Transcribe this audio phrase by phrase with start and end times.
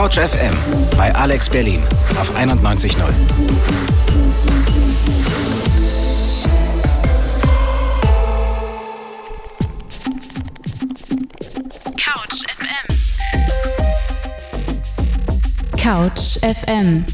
[0.00, 0.56] Couch FM
[0.96, 1.82] bei Alex Berlin
[2.18, 2.96] auf 91.0.
[11.98, 12.86] Couch FM.
[15.76, 17.04] Couch FM.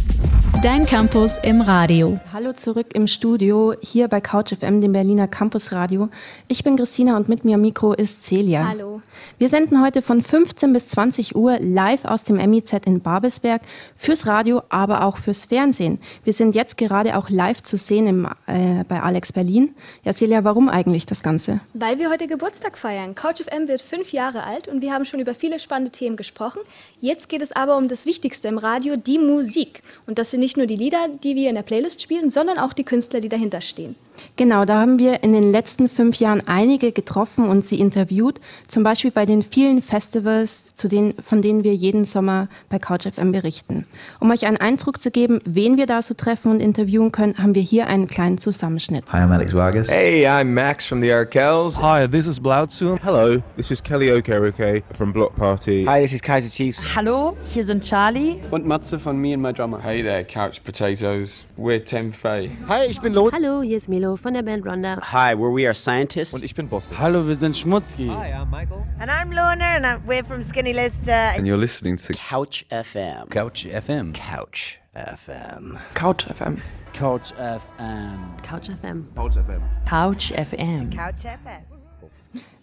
[0.62, 2.20] Dein Campus im Radio.
[2.46, 6.10] Hallo zurück im Studio, hier bei Couch FM, dem Berliner Campus Radio.
[6.46, 8.68] Ich bin Christina und mit mir am Mikro ist Celia.
[8.68, 9.02] Hallo.
[9.36, 13.62] Wir senden heute von 15 bis 20 Uhr live aus dem MIZ in Babelsberg
[13.96, 15.98] fürs Radio, aber auch fürs Fernsehen.
[16.22, 19.74] Wir sind jetzt gerade auch live zu sehen im, äh, bei Alex Berlin.
[20.04, 21.58] Ja, Celia, warum eigentlich das Ganze?
[21.74, 23.16] Weil wir heute Geburtstag feiern.
[23.16, 26.60] Couch FM wird fünf Jahre alt und wir haben schon über viele spannende Themen gesprochen.
[27.00, 29.82] Jetzt geht es aber um das Wichtigste im Radio, die Musik.
[30.06, 32.74] Und das sind nicht nur die Lieder, die wir in der Playlist spielen, sondern auch
[32.74, 33.96] die Künstler, die dahinter stehen.
[34.36, 38.82] Genau, da haben wir in den letzten fünf Jahren einige getroffen und sie interviewt, zum
[38.82, 43.86] Beispiel bei den vielen Festivals, zu denen, von denen wir jeden Sommer bei CouchFM berichten.
[44.20, 47.54] Um euch einen Eindruck zu geben, wen wir da so treffen und interviewen können, haben
[47.54, 49.04] wir hier einen kleinen Zusammenschnitt.
[49.12, 49.88] Hi, I'm Alex Vargas.
[49.88, 51.80] Hey, I'm Max from the Arkells.
[51.80, 52.98] Hi, this is Blautzu.
[53.02, 55.84] Hello, this is Kelly Okereke from Block Party.
[55.84, 56.84] Hi, this is Kaiser Chiefs.
[56.94, 58.40] Hallo, hier sind Charlie.
[58.50, 59.80] Und Matze von Me and My Drummer.
[59.82, 61.44] Hey there, Couch Potatoes.
[61.56, 62.50] We're Tim Fay.
[62.68, 63.32] Hi, ich bin Lot.
[63.32, 65.00] Hallo, hier ist Milo von der Band Ronda.
[65.12, 66.32] Hi, we're We Are Scientists.
[66.32, 66.92] Und ich bin Boss.
[66.96, 68.08] Hallo, wir sind Schmutzki.
[68.08, 68.84] Hi, I'm Michael.
[69.00, 71.10] And I'm Lorna and I'm, we're from Skinny Lister.
[71.10, 73.28] And you're listening to Couch FM.
[73.30, 74.12] Couch FM.
[74.14, 75.78] Couch FM.
[75.94, 76.60] Couch FM.
[76.94, 78.42] Couch FM.
[78.44, 79.14] Couch FM.
[79.14, 79.64] Couch FM.
[79.86, 80.92] Couch FM.
[80.92, 81.75] Couch FM.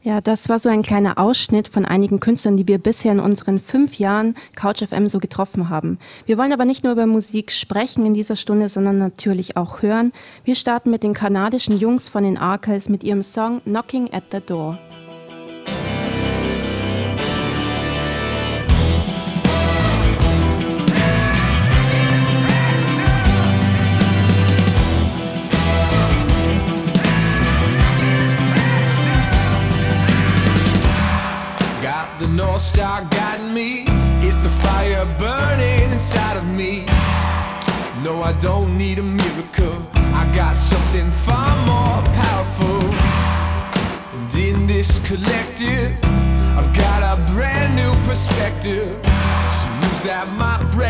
[0.05, 3.61] Ja, das war so ein kleiner Ausschnitt von einigen Künstlern, die wir bisher in unseren
[3.61, 5.97] fünf Jahren Couch FM so getroffen haben.
[6.25, 10.11] Wir wollen aber nicht nur über Musik sprechen in dieser Stunde, sondern natürlich auch hören.
[10.43, 14.41] Wir starten mit den kanadischen Jungs von den Arcals mit ihrem Song Knocking at the
[14.45, 14.77] Door.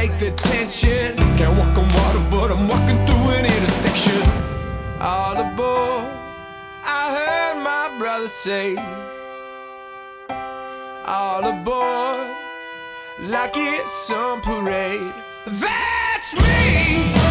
[0.08, 1.16] Break the tension.
[1.38, 4.22] Can't walk on water, but I'm walking through an intersection.
[5.00, 6.12] All aboard,
[6.84, 8.76] I heard my brother say
[11.06, 12.36] all aboard
[13.30, 15.14] like it's some parade.
[15.46, 17.23] That's me.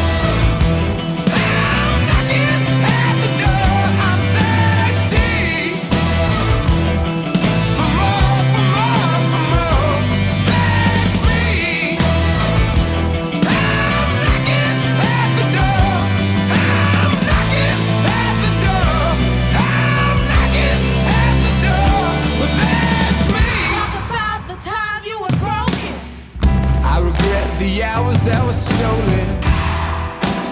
[28.53, 29.29] Hours that were stolen.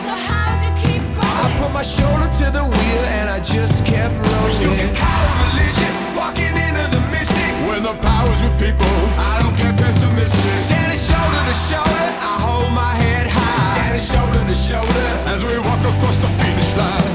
[0.05, 1.37] So how'd you keep going?
[1.45, 4.61] I put my shoulder to the wheel and I just kept rolling.
[4.61, 7.53] You can call it religion, walking into the mystic.
[7.69, 10.53] When the power's with people, I don't get pessimistic.
[10.53, 13.75] Standing shoulder to shoulder, I hold my head high.
[13.75, 17.15] Standing shoulder to shoulder as we walk across the finish line.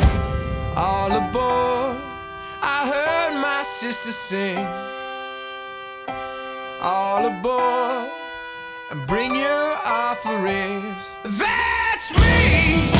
[0.76, 1.98] All aboard,
[2.62, 4.66] I heard my sister sing.
[6.82, 8.25] All aboard
[8.92, 11.16] and bring your offerings.
[11.24, 12.95] That's me.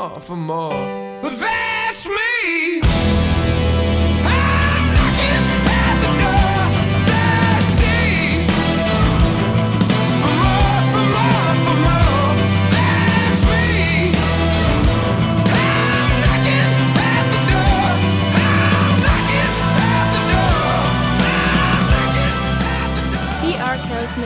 [0.00, 1.20] More, for more.
[1.22, 2.80] But that's me.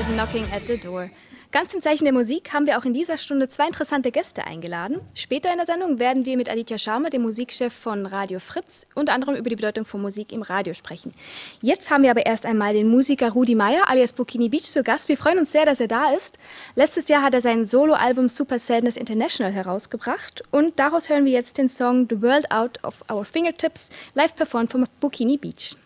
[0.06, 1.10] I'm knocking at the door,
[1.54, 5.00] Ganz im Zeichen der Musik haben wir auch in dieser Stunde zwei interessante Gäste eingeladen.
[5.14, 9.12] Später in der Sendung werden wir mit Aditya Sharma, dem Musikchef von Radio Fritz, unter
[9.12, 11.14] anderem über die Bedeutung von Musik im Radio sprechen.
[11.62, 15.08] Jetzt haben wir aber erst einmal den Musiker Rudi Meyer alias Bikini Beach zu Gast.
[15.08, 16.38] Wir freuen uns sehr, dass er da ist.
[16.74, 21.58] Letztes Jahr hat er sein Soloalbum Super Sadness International herausgebracht und daraus hören wir jetzt
[21.58, 25.76] den Song The World Out of Our Fingertips, live performed von Bikini Beach.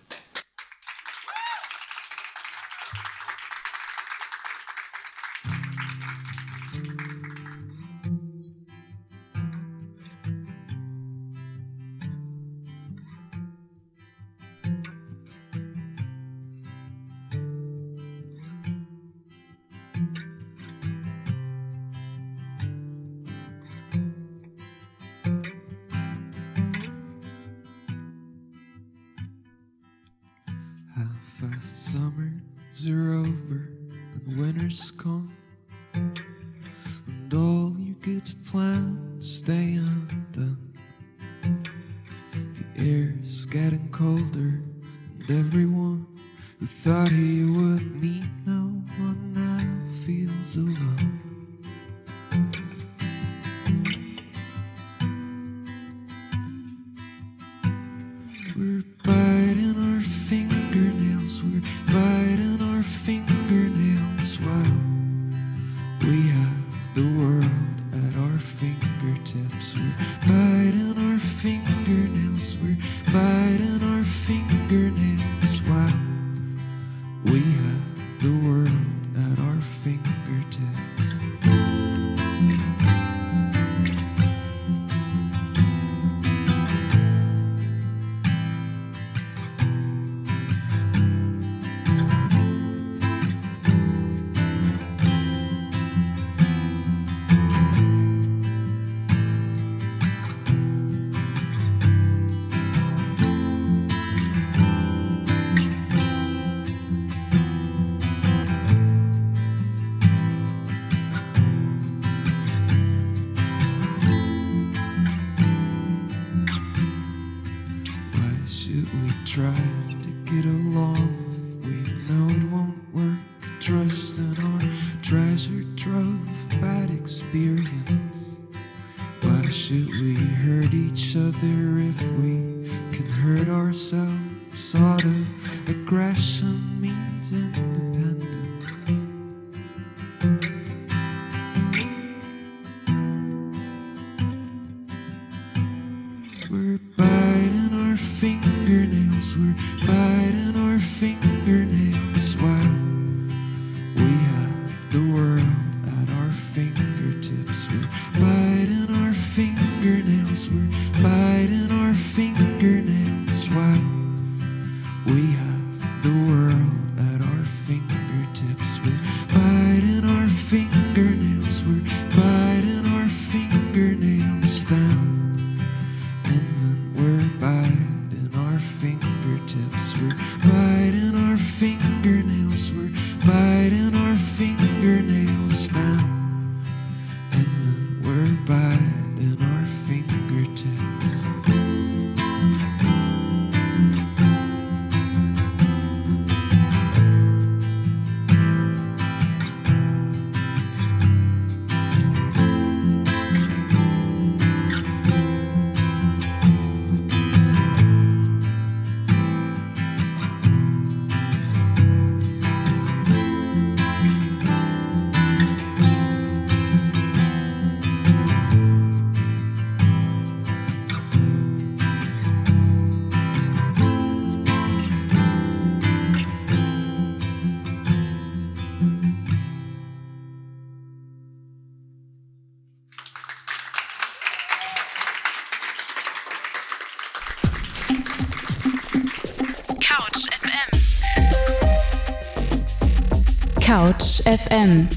[244.20, 244.88] FM.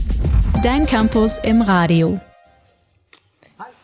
[0.64, 2.20] Dein Campus im Radio.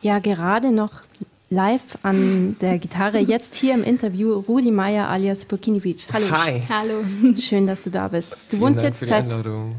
[0.02, 1.02] Ja, gerade noch
[1.50, 6.08] live an der Gitarre, jetzt hier im Interview Rudi Meier alias Burkiniewicz.
[6.12, 6.30] Hallo.
[6.32, 6.62] Hi.
[6.70, 7.04] Hallo.
[7.38, 8.34] Schön, dass du da bist.
[8.34, 9.76] Du Vielen wohnst Dank jetzt für die seit Einladung.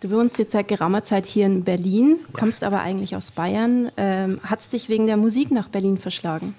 [0.00, 3.92] Du wohnst jetzt seit geraumer Zeit hier in Berlin, kommst aber eigentlich aus Bayern.
[3.96, 6.54] Ähm, Hat es dich wegen der Musik nach Berlin verschlagen?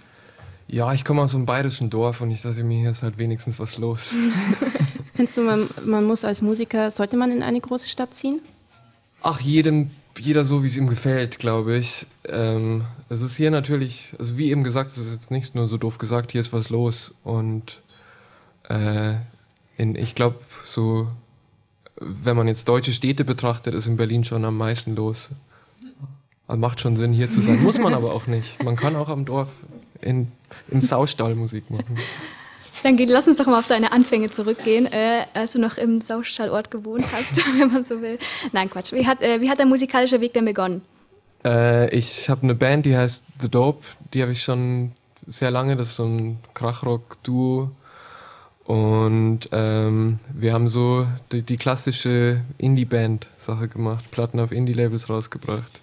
[0.67, 3.59] Ja, ich komme aus einem bayerischen Dorf und ich dachte mir, hier ist halt wenigstens
[3.59, 4.13] was los.
[5.21, 8.41] Findest du, man, man muss als Musiker, sollte man in eine große Stadt ziehen?
[9.21, 12.07] Ach, jedem, jeder so, wie es ihm gefällt, glaube ich.
[12.27, 15.77] Ähm, es ist hier natürlich, also wie eben gesagt, es ist jetzt nicht nur so
[15.77, 17.13] doof gesagt, hier ist was los.
[17.23, 17.83] Und
[18.67, 19.13] äh,
[19.77, 21.07] in, ich glaube, so,
[21.97, 25.29] wenn man jetzt deutsche Städte betrachtet, ist in Berlin schon am meisten los.
[26.47, 27.61] Macht schon Sinn, hier zu sein.
[27.61, 28.63] Muss man aber auch nicht.
[28.63, 29.49] Man kann auch am Dorf
[30.01, 30.31] in,
[30.71, 31.99] im Saustall Musik machen.
[32.83, 36.71] Dann lass uns doch mal auf deine Anfänge zurückgehen, äh, als du noch im Saustallort
[36.71, 38.17] gewohnt hast, wenn man so will.
[38.51, 38.91] Nein, Quatsch.
[38.91, 40.81] Wie hat, äh, wie hat der musikalische Weg denn begonnen?
[41.43, 43.85] Äh, ich habe eine Band, die heißt The Dope.
[44.13, 44.93] Die habe ich schon
[45.27, 45.75] sehr lange.
[45.75, 47.71] Das ist so ein Krachrock-Duo.
[48.63, 54.09] Und ähm, wir haben so die, die klassische Indie-Band-Sache gemacht.
[54.11, 55.81] Platten auf Indie-Labels rausgebracht.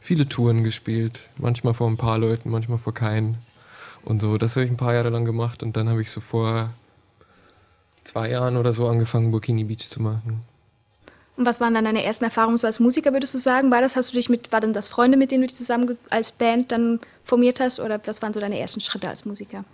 [0.00, 1.30] Viele Touren gespielt.
[1.36, 3.38] Manchmal vor ein paar Leuten, manchmal vor keinen.
[4.08, 5.62] Und so, das habe ich ein paar Jahre lang gemacht.
[5.62, 6.70] Und dann habe ich so vor
[8.04, 10.40] zwei Jahren oder so angefangen, Burkini Beach zu machen.
[11.36, 13.70] Und was waren dann deine ersten Erfahrungen so als Musiker, würdest du sagen?
[13.70, 15.98] War das, hast du dich mit, war denn das Freunde, mit denen du dich zusammen
[16.08, 17.80] als Band dann formiert hast?
[17.80, 19.66] Oder was waren so deine ersten Schritte als Musiker?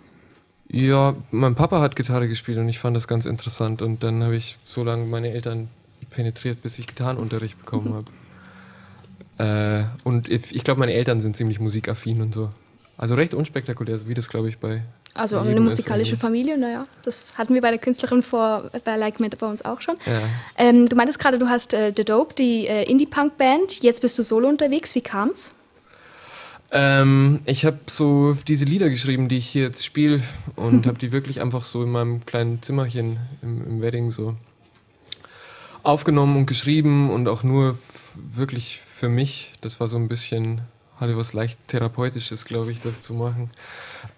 [0.67, 3.81] Ja, mein Papa hat Gitarre gespielt und ich fand das ganz interessant.
[3.81, 5.69] Und dann habe ich so lange meine Eltern
[6.09, 8.03] penetriert, bis ich Gitarrenunterricht bekommen
[9.37, 9.85] habe.
[9.85, 12.49] Äh, und ich, ich glaube, meine Eltern sind ziemlich musikaffin und so.
[12.97, 14.81] Also recht unspektakulär, so wie das, glaube ich, bei.
[15.13, 16.17] Also eine musikalische.
[16.17, 19.81] Familie, naja, das hatten wir bei der Künstlerin vor, bei Like Mint bei uns auch
[19.81, 19.95] schon.
[20.05, 20.21] Ja.
[20.57, 23.81] Ähm, du meintest gerade, du hast äh, The Dope, die äh, Indie-Punk-Band.
[23.81, 24.93] Jetzt bist du solo unterwegs.
[24.95, 25.53] Wie kam's?
[26.71, 30.21] Ähm, ich habe so diese Lieder geschrieben, die ich hier jetzt spiele
[30.55, 34.35] und habe die wirklich einfach so in meinem kleinen Zimmerchen im, im Wedding so
[35.83, 37.77] aufgenommen und geschrieben und auch nur
[38.15, 39.53] wirklich für mich.
[39.61, 40.61] Das war so ein bisschen,
[40.99, 43.49] hatte was leicht therapeutisches, glaube ich, das zu machen.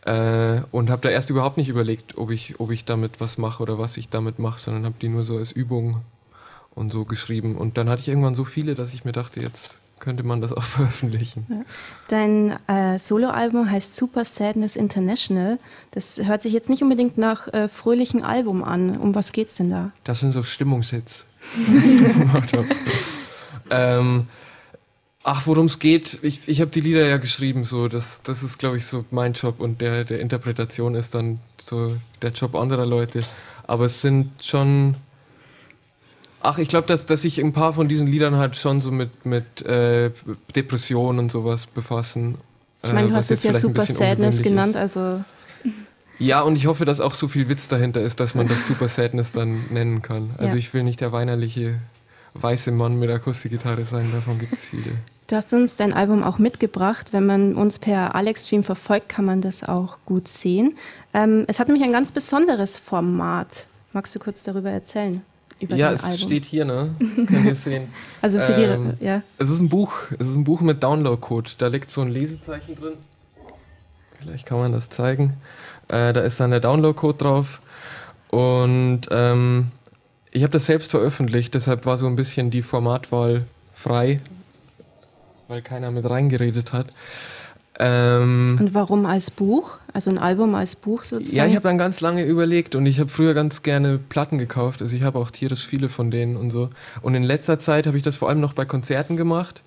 [0.05, 3.63] Äh, und habe da erst überhaupt nicht überlegt, ob ich, ob ich damit was mache
[3.63, 6.01] oder was ich damit mache, sondern habe die nur so als Übung
[6.75, 7.55] und so geschrieben.
[7.55, 10.53] Und dann hatte ich irgendwann so viele, dass ich mir dachte, jetzt könnte man das
[10.57, 11.46] auch veröffentlichen.
[11.50, 11.62] Ja.
[12.07, 15.57] Dein äh, Soloalbum heißt Super Sadness International.
[15.91, 18.98] Das hört sich jetzt nicht unbedingt nach äh, fröhlichen Album an.
[18.98, 19.91] Um was geht's denn da?
[20.03, 21.25] Das sind so Stimmungshits.
[23.72, 24.27] ähm,
[25.27, 28.60] ach, worum es geht, ich, ich habe die Lieder ja geschrieben, so das, das ist,
[28.60, 32.86] glaube ich, so mein Job und der, der Interpretation ist dann so der Job anderer
[32.86, 33.19] Leute.
[33.67, 34.96] Aber es sind schon.
[36.39, 39.25] Ach, ich glaube, dass, dass sich ein paar von diesen Liedern halt schon so mit,
[39.25, 40.12] mit äh,
[40.55, 42.38] Depressionen und sowas befassen.
[42.84, 44.96] Ich meine, äh, du was hast es ja Super Sadness genannt, ist.
[44.96, 45.25] also
[46.19, 48.88] Ja, und ich hoffe, dass auch so viel Witz dahinter ist, dass man das Super
[48.88, 50.29] Sadness dann nennen kann.
[50.38, 50.60] Also Ja.
[50.60, 51.81] ich will nicht der weinerliche
[52.36, 54.91] weiße Mann mit Akustikgitarre sein, davon gibt es viele.
[55.27, 57.12] Du hast uns dein Album auch mitgebracht.
[57.12, 60.77] Wenn man uns per Alex-Stream verfolgt, kann man das auch gut sehen.
[61.13, 63.67] Ähm, es hat nämlich ein ganz besonderes Format.
[63.91, 65.22] Magst du kurz darüber erzählen?
[65.60, 66.17] Über ja, es Album?
[66.19, 66.96] steht hier, ne?
[67.00, 67.88] Könnt ihr sehen.
[68.22, 69.22] Also für die- ja.
[69.38, 71.51] Es ist ein Buch, es ist ein Buch mit Download-Code.
[71.57, 72.93] Da liegt so ein Lesezeichen drin.
[74.19, 75.34] Vielleicht kann man das zeigen.
[75.89, 77.62] Äh, da ist dann der Download-Code drauf.
[78.29, 79.72] Und ähm,
[80.31, 84.19] ich habe das selbst veröffentlicht, deshalb war so ein bisschen die Formatwahl frei,
[85.48, 86.88] weil keiner mit reingeredet hat.
[87.80, 89.77] Ähm, Und warum als Buch?
[89.94, 91.36] Also ein Album als Buch sozusagen?
[91.36, 94.82] ja, ich habe dann ganz lange überlegt und ich habe früher ganz gerne Platten gekauft.
[94.82, 96.70] Also ich habe auch tierisch viele von denen und so.
[97.01, 99.62] Und in letzter Zeit habe ich das vor allem noch bei Konzerten gemacht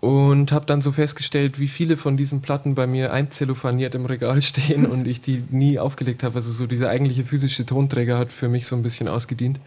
[0.00, 4.40] und habe dann so festgestellt, wie viele von diesen Platten bei mir einzellophaniert im Regal
[4.42, 6.34] stehen und ich die nie aufgelegt habe.
[6.34, 9.60] Also so dieser eigentliche physische Tonträger hat für mich so ein bisschen ausgedient.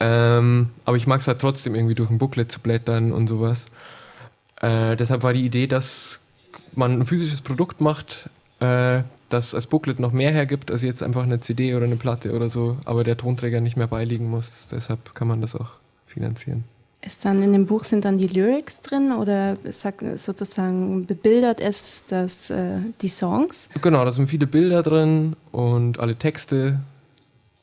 [0.00, 3.66] Ähm, aber ich mag es halt trotzdem irgendwie durch ein Booklet zu blättern und sowas.
[4.60, 6.20] Äh, deshalb war die Idee, dass
[6.74, 8.28] man ein physisches Produkt macht,
[8.60, 12.34] äh, das als Booklet noch mehr hergibt, als jetzt einfach eine CD oder eine Platte
[12.34, 14.68] oder so, aber der Tonträger nicht mehr beiliegen muss.
[14.70, 15.70] Deshalb kann man das auch
[16.06, 16.64] finanzieren.
[17.02, 22.04] Ist dann in dem Buch sind dann die Lyrics drin oder sag, sozusagen bebildert es
[22.06, 23.70] das, äh, die Songs?
[23.80, 26.80] Genau, da sind viele Bilder drin und alle Texte.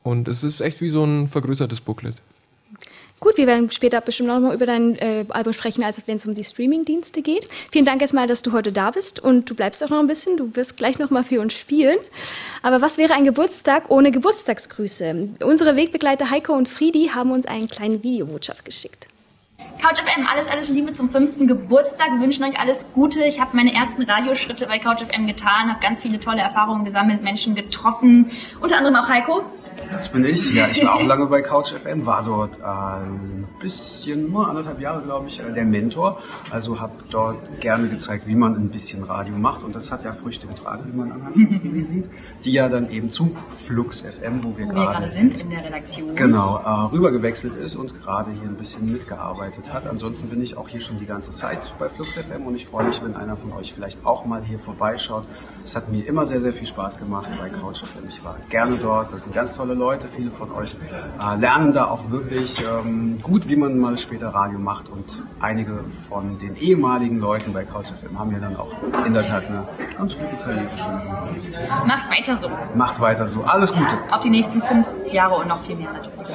[0.02, 2.16] Und es ist echt wie so ein vergrößertes Booklet.
[3.20, 6.28] Gut, wir werden später bestimmt noch mal über dein äh, Album sprechen, als wenn es
[6.28, 7.48] um die Streaming-Dienste geht.
[7.72, 10.38] Vielen Dank erstmal, dass du heute da bist und du bleibst auch noch ein bisschen.
[10.38, 11.98] Du wirst gleich noch mal für uns spielen.
[12.62, 15.30] Aber was wäre ein Geburtstag ohne Geburtstagsgrüße?
[15.44, 19.08] Unsere Wegbegleiter Heiko und Friedi haben uns eine kleine Videobotschaft geschickt.
[19.82, 22.12] Couch FM, alles, alles Liebe zum fünften Geburtstag.
[22.12, 23.24] Wir wünschen euch alles Gute.
[23.24, 27.24] Ich habe meine ersten Radioschritte bei Couch FM getan, habe ganz viele tolle Erfahrungen gesammelt,
[27.24, 29.44] Menschen getroffen, unter anderem auch Heiko.
[29.92, 30.54] Das bin ich.
[30.54, 35.02] Ja, ich war auch lange bei Couch FM, war dort ein bisschen, nur anderthalb Jahre,
[35.02, 36.22] glaube ich, äh, der Mentor.
[36.52, 39.64] Also habe dort gerne gezeigt, wie man ein bisschen Radio macht.
[39.64, 42.06] Und das hat ja Früchte getragen, wie man anhand der sieht.
[42.44, 45.50] Die ja dann eben zu Flux FM, wo wir Wo wir gerade gerade sind in
[45.50, 46.16] der Redaktion.
[46.16, 49.88] Genau, äh, rübergewechselt ist und gerade hier ein bisschen mitgearbeitet hat.
[49.88, 52.88] Ansonsten bin ich auch hier schon die ganze Zeit bei Flux FM und ich freue
[52.88, 55.26] mich, wenn einer von euch vielleicht auch mal hier vorbeischaut.
[55.64, 58.08] Es hat mir immer sehr, sehr viel Spaß gemacht bei Couch FM.
[58.10, 61.86] Ich war gerne dort, das sind ganz tolle Leute, viele von euch äh, lernen da
[61.86, 67.20] auch wirklich ähm, gut, wie man mal später Radio macht und einige von den ehemaligen
[67.20, 68.74] Leuten bei Couch FM haben ja dann auch
[69.06, 69.68] in der Tat eine
[69.98, 71.60] ganz gute Karriere schon hingelegt.
[71.86, 72.50] Macht weiter so.
[72.76, 73.98] Macht weiter so, alles Gute.
[74.12, 76.30] Auf die nächsten fünf Jahre und noch viel mehr natürlich.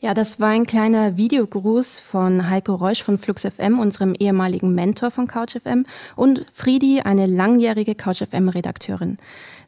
[0.00, 5.10] Ja, das war ein kleiner Videogruß von Heiko Reusch von Flux FM, unserem ehemaligen Mentor
[5.10, 9.18] von Couch FM, und Friedi, eine langjährige Couch FM Redakteurin.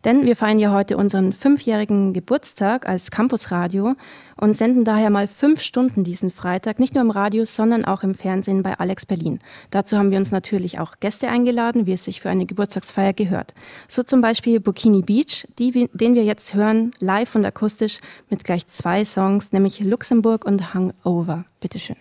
[0.04, 3.94] Denn wir feiern ja heute unseren fünfjährigen Geburtstag als Campusradio
[4.36, 8.14] und senden daher mal fünf Stunden diesen Freitag, nicht nur im Radio, sondern auch im
[8.14, 9.38] Fernsehen bei Alex Berlin.
[9.70, 13.54] Dazu haben wir uns natürlich auch Gäste eingeladen, wie es sich für eine Geburtstagsfeier gehört.
[13.88, 18.66] So zum Beispiel Bikini Beach, die, den wir jetzt hören, live und akustisch mit gleich
[18.66, 21.44] zwei Songs, nämlich Luxemburg und Hangover.
[21.60, 21.96] Bitteschön.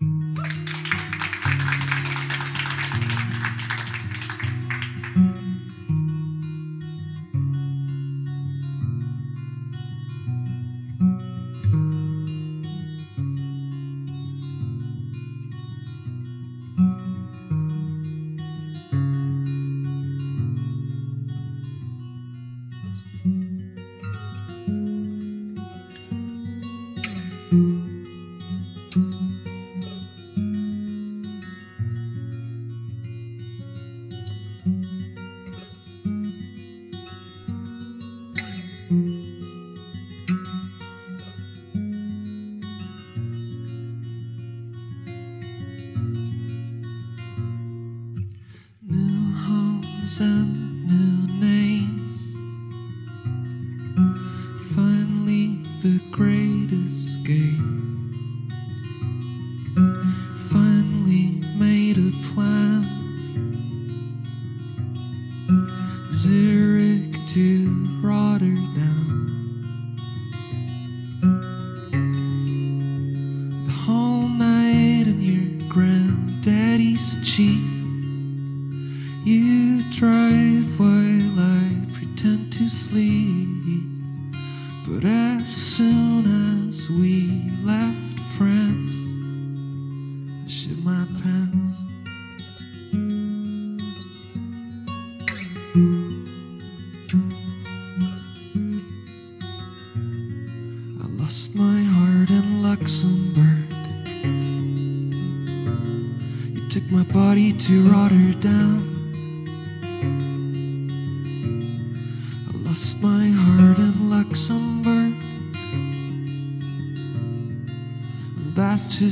[0.00, 0.83] New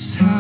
[0.03, 0.32] is how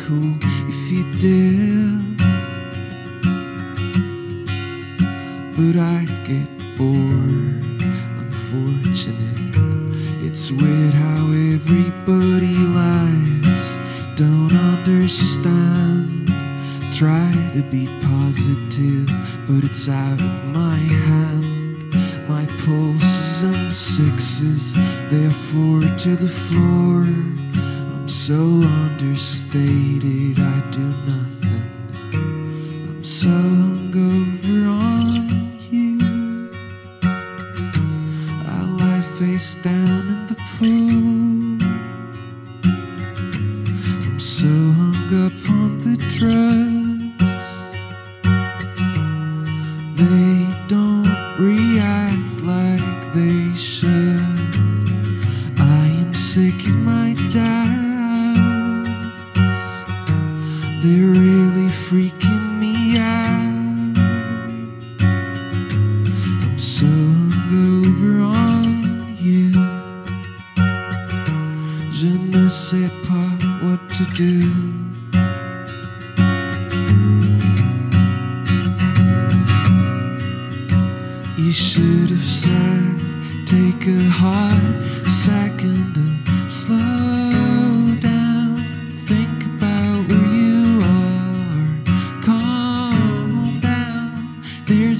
[0.00, 0.49] 哭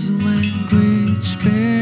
[0.08, 1.79] language barrier.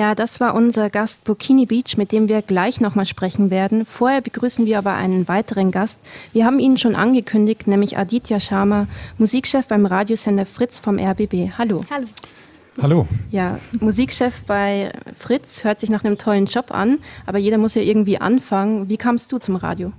[0.00, 3.84] Ja, das war unser Gast Burkini Beach, mit dem wir gleich nochmal sprechen werden.
[3.84, 6.00] Vorher begrüßen wir aber einen weiteren Gast.
[6.32, 8.86] Wir haben ihn schon angekündigt, nämlich Aditya Sharma,
[9.18, 11.50] Musikchef beim Radiosender Fritz vom RBB.
[11.58, 11.82] Hallo.
[11.90, 12.06] Hallo.
[12.80, 13.06] Hallo.
[13.30, 17.82] Ja, Musikchef bei Fritz hört sich nach einem tollen Job an, aber jeder muss ja
[17.82, 18.88] irgendwie anfangen.
[18.88, 19.92] Wie kamst du zum Radio?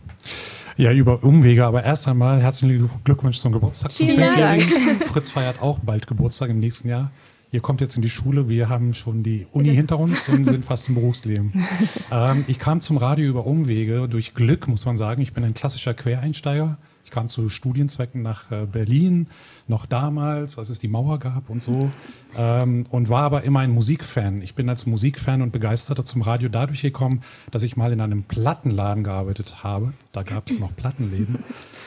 [0.77, 3.91] Ja, über Umwege, aber erst einmal herzlichen Glückwunsch zum Geburtstag.
[3.91, 4.63] Zum Vielen Dank.
[4.63, 5.07] Fünfjährigen.
[5.07, 7.11] Fritz feiert auch bald Geburtstag im nächsten Jahr.
[7.53, 10.63] Ihr kommt jetzt in die Schule, wir haben schon die Uni hinter uns und sind
[10.63, 11.51] fast im Berufsleben.
[12.11, 15.21] ähm, ich kam zum Radio über Umwege, durch Glück muss man sagen.
[15.21, 16.77] Ich bin ein klassischer Quereinsteiger.
[17.11, 19.27] Ich kam zu Studienzwecken nach äh, Berlin,
[19.67, 21.91] noch damals, als es die Mauer gab und so.
[22.37, 24.41] Ähm, und war aber immer ein Musikfan.
[24.41, 27.21] Ich bin als Musikfan und Begeisterter zum Radio dadurch gekommen,
[27.51, 29.91] dass ich mal in einem Plattenladen gearbeitet habe.
[30.13, 31.43] Da gab es noch Plattenläden.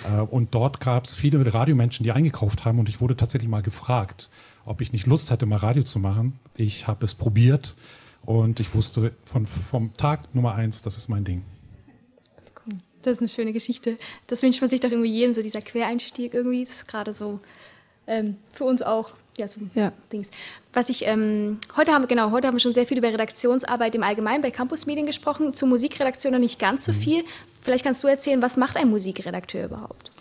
[0.07, 2.79] Äh, und dort gab es viele Radiomenschen, die eingekauft haben.
[2.79, 4.29] Und ich wurde tatsächlich mal gefragt,
[4.67, 6.39] ob ich nicht Lust hätte, mal Radio zu machen.
[6.59, 7.77] Ich habe es probiert
[8.27, 11.45] und ich wusste von, vom Tag Nummer eins, das ist mein Ding.
[12.37, 12.55] Das ist
[13.07, 13.97] eine schöne Geschichte.
[14.27, 16.65] Das wünscht man sich doch irgendwie jedem, so dieser Quereinstieg irgendwie.
[16.65, 17.41] Das ist gerade so
[18.07, 19.93] ähm, für uns auch ja, so Ja.
[20.13, 20.31] Dings.
[20.73, 23.95] Was ich, ähm, heute haben wir, genau, heute haben wir schon sehr viel über Redaktionsarbeit
[23.97, 26.97] im Allgemeinen bei Campusmedien gesprochen, zur Musikredaktion noch nicht ganz so Mhm.
[26.97, 27.25] viel.
[27.63, 30.13] Vielleicht kannst du erzählen, was macht ein Musikredakteur überhaupt?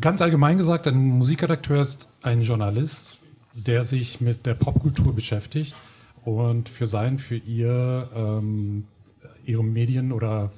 [0.00, 3.18] Ganz allgemein gesagt, ein Musikredakteur ist ein Journalist,
[3.54, 5.74] der sich mit der Popkultur beschäftigt
[6.24, 8.84] und für sein, für ihr, ähm,
[9.46, 10.50] ihre Medien oder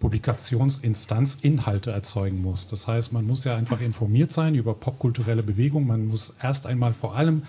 [0.00, 2.66] Publikationsinstanz Inhalte erzeugen muss.
[2.66, 5.86] Das heißt, man muss ja einfach informiert sein über popkulturelle Bewegungen.
[5.86, 7.42] Man muss erst einmal vor allem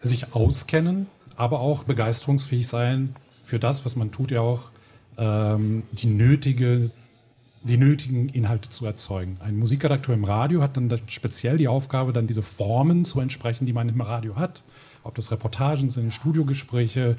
[0.00, 4.70] sich auskennen, aber auch begeisterungsfähig sein für das, was man tut, ja auch
[5.16, 6.90] ähm, die nötige
[7.66, 9.38] die nötigen Inhalte zu erzeugen.
[9.40, 13.72] Ein Musikredakteur im Radio hat dann speziell die Aufgabe, dann diese Formen zu entsprechen, die
[13.72, 14.62] man im Radio hat.
[15.02, 17.16] Ob das Reportagen sind, Studiogespräche,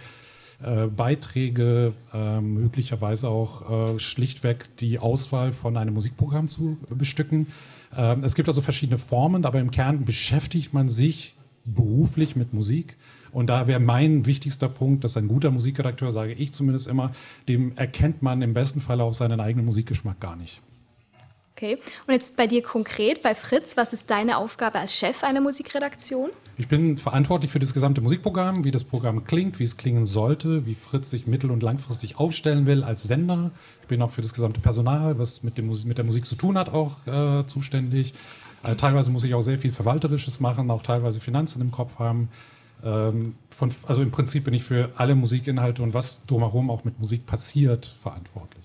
[0.64, 7.48] äh, Beiträge, äh, möglicherweise auch äh, schlichtweg die Auswahl von einem Musikprogramm zu bestücken.
[7.96, 12.96] Ähm, es gibt also verschiedene Formen, aber im Kern beschäftigt man sich beruflich mit Musik.
[13.32, 17.12] Und da wäre mein wichtigster Punkt, dass ein guter Musikredakteur, sage ich zumindest immer,
[17.48, 20.62] dem erkennt man im besten Fall auch seinen eigenen Musikgeschmack gar nicht.
[21.56, 21.78] Okay.
[22.08, 26.30] Und jetzt bei dir konkret, bei Fritz, was ist deine Aufgabe als Chef einer Musikredaktion?
[26.60, 30.66] Ich bin verantwortlich für das gesamte Musikprogramm, wie das Programm klingt, wie es klingen sollte,
[30.66, 33.52] wie Fritz sich mittel- und langfristig aufstellen will als Sender.
[33.82, 36.58] Ich bin auch für das gesamte Personal, was mit, dem, mit der Musik zu tun
[36.58, 38.16] hat, auch äh, zuständig.
[38.64, 42.30] Äh, teilweise muss ich auch sehr viel Verwalterisches machen, auch teilweise Finanzen im Kopf haben.
[42.84, 47.00] Ähm, von, also im Prinzip bin ich für alle Musikinhalte und was drumherum auch mit
[47.00, 48.57] Musik passiert, verantwortlich.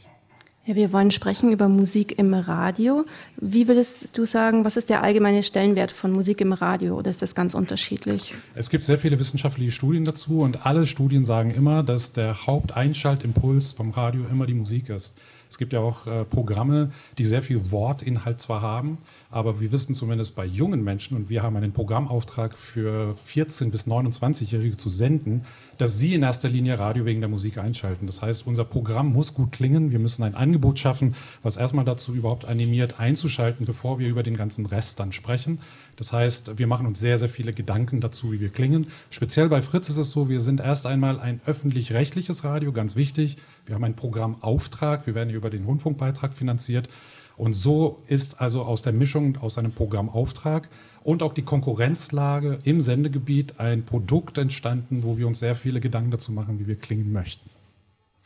[0.64, 3.05] Ja, wir wollen sprechen über Musik im Radio.
[3.37, 7.20] Wie würdest du sagen, was ist der allgemeine Stellenwert von Musik im Radio oder ist
[7.20, 8.33] das ganz unterschiedlich?
[8.55, 13.72] Es gibt sehr viele wissenschaftliche Studien dazu und alle Studien sagen immer, dass der Haupteinschaltimpuls
[13.72, 15.18] vom Radio immer die Musik ist.
[15.52, 18.96] Es gibt ja auch äh, Programme, die sehr viel Wortinhalt zwar haben,
[19.30, 23.86] aber wir wissen zumindest bei jungen Menschen, und wir haben einen Programmauftrag für 14- bis
[23.86, 25.44] 29-Jährige zu senden,
[25.76, 28.06] dass sie in erster Linie Radio wegen der Musik einschalten.
[28.06, 29.90] Das heißt, unser Programm muss gut klingen.
[29.90, 34.38] Wir müssen ein Angebot schaffen, was erstmal dazu überhaupt animiert, einzuschalten, bevor wir über den
[34.38, 35.58] ganzen Rest dann sprechen.
[35.96, 38.86] Das heißt, wir machen uns sehr, sehr viele Gedanken dazu, wie wir klingen.
[39.10, 43.36] Speziell bei Fritz ist es so, wir sind erst einmal ein öffentlich-rechtliches Radio, ganz wichtig.
[43.66, 46.88] Wir haben einen Programmauftrag, wir werden über den Rundfunkbeitrag finanziert.
[47.37, 50.68] Und so ist also aus der Mischung aus einem Programmauftrag
[51.03, 56.11] und auch die Konkurrenzlage im Sendegebiet ein Produkt entstanden, wo wir uns sehr viele Gedanken
[56.11, 57.48] dazu machen, wie wir klingen möchten.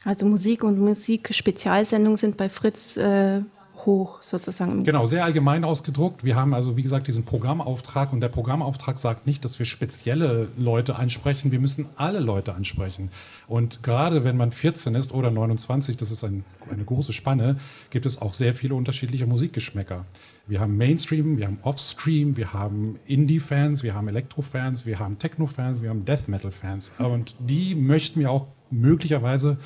[0.04, 3.40] Also Musik und Musik-Spezialsendungen sind bei Fritz äh,
[3.86, 4.84] hoch sozusagen.
[4.84, 6.24] Genau, sehr allgemein ausgedruckt.
[6.24, 10.48] Wir haben also, wie gesagt, diesen Programmauftrag und der Programmauftrag sagt nicht, dass wir spezielle
[10.58, 11.52] Leute ansprechen.
[11.52, 13.10] Wir müssen alle Leute ansprechen.
[13.48, 17.56] Und gerade wenn man 14 ist oder 29, das ist ein, eine große Spanne,
[17.90, 20.04] gibt es auch sehr viele unterschiedliche Musikgeschmäcker.
[20.48, 25.82] Wir haben Mainstream, wir haben Offstream, wir haben Indie-Fans, wir haben Elektro-Fans, wir haben Techno-Fans,
[25.82, 26.92] wir haben Death Metal-Fans.
[26.98, 29.58] Und die möchten wir auch möglicherweise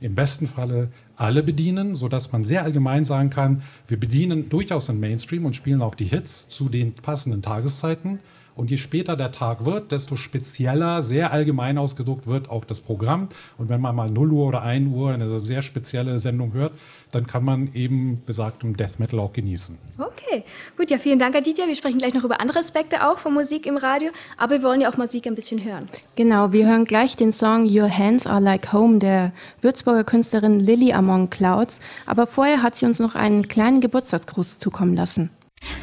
[0.00, 5.00] im besten Falle alle bedienen, sodass man sehr allgemein sagen kann, wir bedienen durchaus den
[5.00, 8.20] Mainstream und spielen auch die Hits zu den passenden Tageszeiten.
[8.54, 13.28] Und je später der Tag wird, desto spezieller, sehr allgemein ausgedruckt wird auch das Programm.
[13.58, 16.72] Und wenn man mal 0 Uhr oder 1 Uhr eine sehr spezielle Sendung hört,
[17.10, 19.78] dann kann man eben besagtem Death Metal auch genießen.
[19.98, 20.44] Okay,
[20.76, 21.66] gut, ja, vielen Dank, Aditya.
[21.66, 24.80] Wir sprechen gleich noch über andere Aspekte auch von Musik im Radio, aber wir wollen
[24.80, 25.86] ja auch Musik ein bisschen hören.
[26.16, 30.92] Genau, wir hören gleich den Song Your Hands Are Like Home der Würzburger Künstlerin Lily
[30.92, 31.80] Among Clouds.
[32.06, 35.30] Aber vorher hat sie uns noch einen kleinen Geburtstagsgruß zukommen lassen.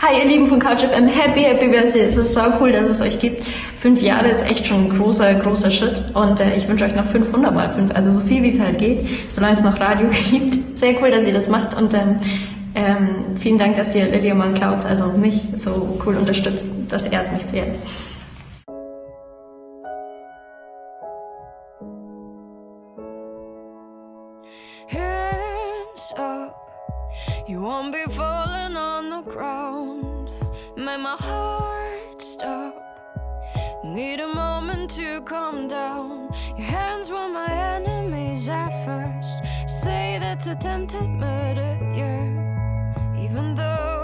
[0.01, 1.07] Hi, ihr Lieben von CouchFM.
[1.07, 2.01] Happy, happy Birthday.
[2.01, 3.45] Es ist so cool, dass es euch gibt.
[3.79, 6.03] Fünf Jahre ist echt schon ein großer, großer Schritt.
[6.13, 8.77] Und äh, ich wünsche euch noch 500 mal fünf, also so viel wie es halt
[8.77, 10.77] geht, solange es noch Radio gibt.
[10.77, 11.75] Sehr cool, dass ihr das macht.
[11.75, 12.17] Und ähm,
[12.75, 16.73] ähm, vielen Dank, dass ihr Lilian Clouds, also mich, so cool unterstützt.
[16.89, 17.65] Das ehrt mich sehr.
[24.89, 26.55] hands up.
[27.47, 28.38] You won't be on
[29.21, 30.31] ground.
[30.75, 32.75] Make my heart stop.
[33.83, 36.29] Need a moment to calm down.
[36.57, 39.37] Your hands were my enemies at first.
[39.67, 43.15] Say that's attempted murder, yeah.
[43.17, 43.98] Even though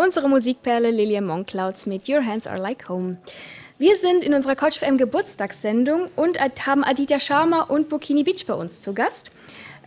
[0.00, 3.16] Unsere Musikperle Lilian Monclouds mit Your Hands Are Like Home.
[3.80, 8.54] Wir sind in unserer Couch FM Geburtstagssendung und haben Aditya Sharma und Bokini Beach bei
[8.54, 9.32] uns zu Gast.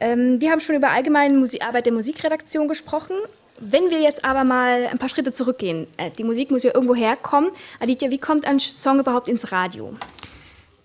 [0.02, 3.16] Ähm, wir haben schon über allgemeine Musi Arbeit der Musikredaktion gesprochen.
[3.62, 6.94] Wenn wir jetzt aber mal ein paar Schritte zurückgehen, äh, die Musik muss ja irgendwo
[6.94, 7.50] herkommen.
[7.80, 9.94] Aditya, wie kommt ein Song überhaupt ins Radio?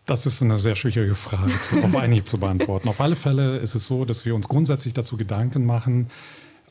[0.05, 2.89] Das ist eine sehr schwierige Frage zu, auf Anhieb zu beantworten.
[2.89, 6.07] Auf alle Fälle ist es so, dass wir uns grundsätzlich dazu Gedanken machen,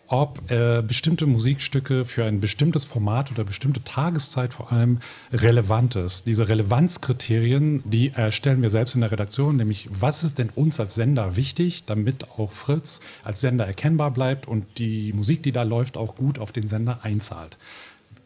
[0.08, 5.00] ob äh, bestimmte Musikstücke für ein bestimmtes Format oder bestimmte Tageszeit vor allem
[5.32, 6.26] relevant ist.
[6.26, 10.96] Diese Relevanzkriterien, die erstellen wir selbst in der Redaktion, nämlich was ist denn uns als
[10.96, 15.98] Sender wichtig, damit auch Fritz als Sender erkennbar bleibt und die Musik, die da läuft,
[15.98, 17.58] auch gut auf den Sender einzahlt.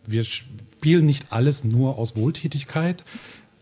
[0.06, 3.04] Wir spielen nicht alles nur aus Wohltätigkeit.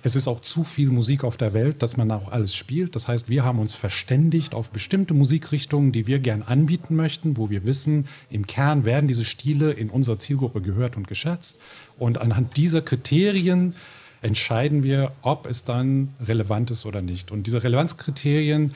[0.08, 2.96] Es ist auch zu viel Musik auf der Welt, dass man auch alles spielt.
[2.96, 7.50] Das heißt, wir haben uns verständigt auf bestimmte Musikrichtungen, die wir gern anbieten möchten, wo
[7.50, 11.60] wir wissen, im Kern werden diese Stile in unserer Zielgruppe gehört und geschätzt.
[12.00, 13.76] Und anhand dieser Kriterien
[14.22, 17.30] entscheiden wir, ob es dann relevant ist oder nicht.
[17.30, 18.76] Und diese Relevanzkriterien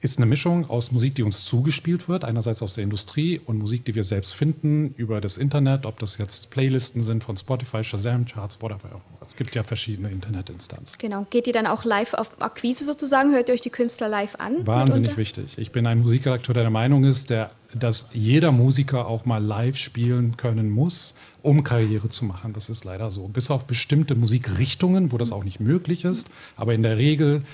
[0.00, 3.86] ist eine Mischung aus Musik, die uns zugespielt wird, einerseits aus der Industrie und Musik,
[3.86, 8.26] die wir selbst finden über das Internet, ob das jetzt Playlisten sind von Spotify, Shazam,
[8.26, 9.00] Charts, whatever.
[9.22, 10.98] Es gibt ja verschiedene Internetinstanzen.
[11.00, 11.26] Genau.
[11.30, 13.32] Geht ihr dann auch live auf Akquise sozusagen?
[13.32, 14.66] Hört ihr euch die Künstler live an?
[14.66, 15.16] Wahnsinnig mitunter?
[15.16, 15.58] wichtig.
[15.58, 19.76] Ich bin ein Musikredakteur, der der Meinung ist, der, dass jeder Musiker auch mal live
[19.76, 22.52] spielen können muss, um Karriere zu machen.
[22.52, 23.28] Das ist leider so.
[23.28, 26.28] Bis auf bestimmte Musikrichtungen, wo das auch nicht möglich ist.
[26.56, 27.44] Aber in der Regel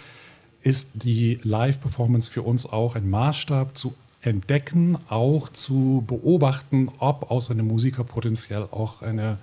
[0.62, 7.50] ist die Live-Performance für uns auch ein Maßstab zu entdecken, auch zu beobachten, ob aus
[7.50, 9.38] einem Musiker potenziell auch eine,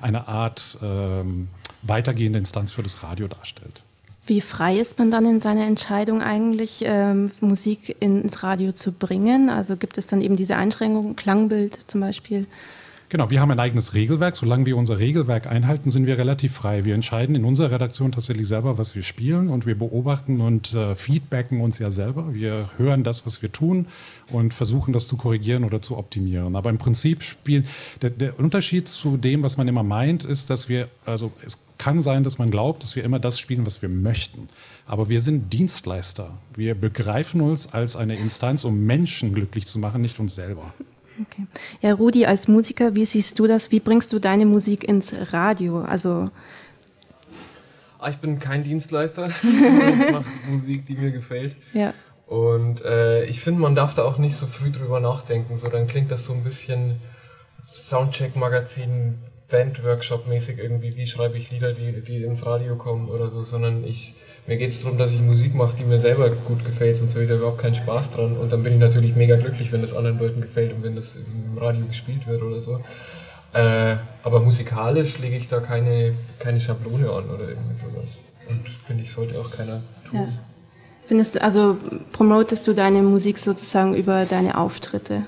[0.00, 1.48] eine Art ähm,
[1.82, 3.82] weitergehende Instanz für das Radio darstellt.
[4.26, 9.50] Wie frei ist man dann in seiner Entscheidung eigentlich, ähm, Musik ins Radio zu bringen?
[9.50, 12.46] Also gibt es dann eben diese Einschränkungen, Klangbild zum Beispiel?
[13.12, 14.36] Genau, wir haben ein eigenes Regelwerk.
[14.36, 16.86] Solange wir unser Regelwerk einhalten, sind wir relativ frei.
[16.86, 20.94] Wir entscheiden in unserer Redaktion tatsächlich selber, was wir spielen und wir beobachten und äh,
[20.94, 22.32] feedbacken uns ja selber.
[22.32, 23.84] Wir hören das, was wir tun
[24.30, 26.56] und versuchen das zu korrigieren oder zu optimieren.
[26.56, 27.66] Aber im Prinzip spielen
[28.00, 32.00] der, der Unterschied zu dem, was man immer meint, ist, dass wir, also es kann
[32.00, 34.48] sein, dass man glaubt, dass wir immer das spielen, was wir möchten.
[34.86, 36.38] Aber wir sind Dienstleister.
[36.56, 40.72] Wir begreifen uns als eine Instanz, um Menschen glücklich zu machen, nicht uns selber.
[41.20, 41.46] Okay.
[41.80, 43.70] Ja, Rudi, als Musiker, wie siehst du das?
[43.70, 45.82] Wie bringst du deine Musik ins Radio?
[45.82, 46.30] Also
[48.02, 49.28] Ah, ich bin kein Dienstleister.
[49.42, 51.54] ich mache Musik, die mir gefällt.
[51.72, 51.94] Ja.
[52.26, 55.56] Und äh, ich finde, man darf da auch nicht so früh drüber nachdenken.
[55.56, 57.00] So, dann klingt das so ein bisschen
[57.64, 60.96] Soundcheck-Magazin, Band-Workshop-mäßig irgendwie.
[60.96, 63.44] Wie schreibe ich Lieder, die, die ins Radio kommen oder so.
[63.44, 64.16] Sondern ich,
[64.46, 66.96] mir geht es darum, dass ich Musik mache, die mir selber gut gefällt.
[66.96, 68.36] Sonst habe ich da überhaupt keinen Spaß dran.
[68.36, 71.16] Und dann bin ich natürlich mega glücklich, wenn das anderen Leuten gefällt und wenn das
[71.16, 72.80] im Radio gespielt wird oder so.
[73.52, 78.20] Äh, aber musikalisch lege ich da keine, keine Schablone an oder irgendwie sowas.
[78.48, 80.18] Und finde ich, sollte auch keiner tun.
[80.20, 80.28] ja.
[81.06, 81.76] findest du, also
[82.12, 85.24] promotest du deine Musik sozusagen über deine Auftritte?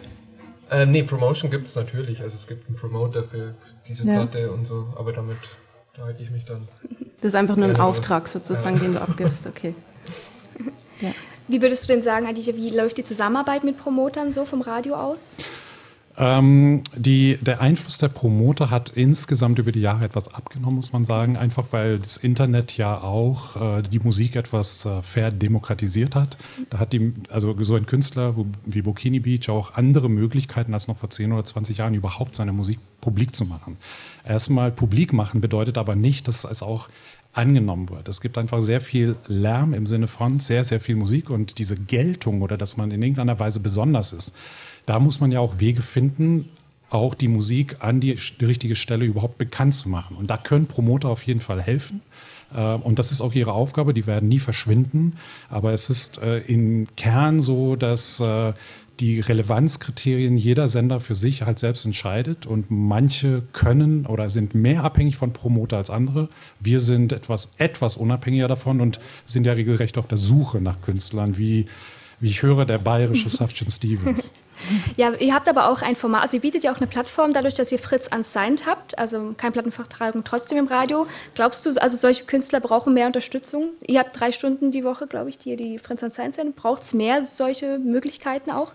[0.71, 2.23] Äh, nee, Promotion gibt es natürlich.
[2.23, 3.55] Also es gibt einen Promoter für
[3.87, 4.15] diese Ja.
[4.25, 5.37] Platte und so, aber damit
[5.97, 6.67] da halte ich mich dann.
[7.21, 8.83] Das ist einfach nur ein Auftrag sozusagen, Ja.
[8.83, 9.75] den du abgibst, okay.
[11.01, 11.11] Ja.
[11.49, 14.95] Wie würdest du denn sagen, Aditya, wie läuft die Zusammenarbeit mit Promotern so vom Radio
[14.95, 15.37] aus?
[16.17, 21.05] Ähm, die, der Einfluss der Promoter hat insgesamt über die Jahre etwas abgenommen, muss man
[21.05, 21.37] sagen.
[21.37, 26.37] Einfach weil das Internet ja auch äh, die Musik etwas äh, verdemokratisiert hat.
[26.71, 28.35] Da hat die, also so ein Künstler
[28.65, 32.53] wie Bokini Beach auch andere Möglichkeiten als noch vor 10 oder 20 Jahren überhaupt seine
[32.53, 33.77] Musik publik zu machen.
[34.25, 36.89] Erstmal publik machen bedeutet aber nicht, dass es auch
[37.35, 38.09] angenommen wird.
[38.09, 41.77] Es gibt einfach sehr viel Lärm im Sinne von sehr, sehr viel Musik und diese
[41.77, 44.37] Geltung oder dass man in irgendeiner Weise besonders ist.
[44.87, 46.49] Da muss man ja auch Wege finden,
[46.91, 50.17] auch die Musik an die, richtige Stelle überhaupt bekannt zu machen.
[50.17, 52.03] Und da können Promoter auf jeden Fall helfen.
[52.55, 55.17] Äh, Und das ist auch ihre Aufgabe, die werden nie verschwinden.
[55.49, 58.53] Aber es ist äh, im Kern so, dass äh,
[59.01, 62.47] die Relevanzkriterien jeder Sender für sich halt selbst entscheidet.
[62.47, 66.29] Und manche können oder sind mehr abhängig von Promoter als andere.
[66.61, 71.37] Wir sind etwas, etwas unabhängiger davon und sind ja regelrecht auf der Suche nach Künstlern,
[71.39, 71.67] wie,
[72.21, 74.33] wie ich höre, der bayerische Safjan Stevens.
[74.97, 77.55] Ja, ihr habt aber auch ein Format, also ihr bietet ja auch eine Plattform, dadurch,
[77.55, 81.07] dass ihr Fritz unsigned habt, also keine Plattenvertragung trotzdem im Radio.
[81.35, 83.71] Glaubst du, also solche Künstler brauchen mehr Unterstützung?
[83.87, 86.57] Ihr habt drei Stunden die Woche, glaube ich, die ihr die Fritz unsigned sind.
[86.57, 88.73] Braucht es mehr solche Möglichkeiten auch?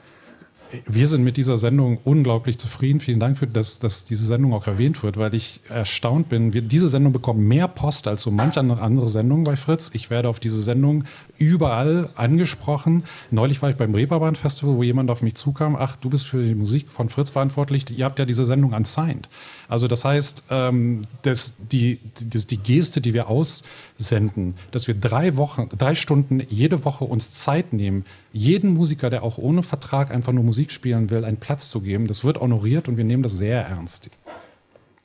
[0.88, 3.00] Wir sind mit dieser Sendung unglaublich zufrieden.
[3.00, 6.54] Vielen Dank, für, dass, dass diese Sendung auch erwähnt wird, weil ich erstaunt bin.
[6.54, 9.92] Wir, diese Sendung bekommt mehr Post als so manch andere Sendung bei Fritz.
[9.94, 11.06] Ich werde auf diese Sendung
[11.40, 13.04] überall angesprochen.
[13.32, 15.76] Neulich war ich beim Reeperbahn Festival, wo jemand auf mich zukam.
[15.76, 17.86] Ach, du bist für die Musik von Fritz verantwortlich.
[17.98, 19.30] Ihr habt ja diese Sendung unsigned.
[19.68, 25.38] Also das heißt, ähm, dass die, das, die Geste, die wir aussenden, dass wir drei
[25.38, 30.34] Wochen, drei Stunden jede Woche uns Zeit nehmen, jeden Musiker, der auch ohne Vertrag einfach
[30.34, 33.34] nur Musik spielen will, einen Platz zu geben, das wird honoriert und wir nehmen das
[33.34, 34.10] sehr ernst.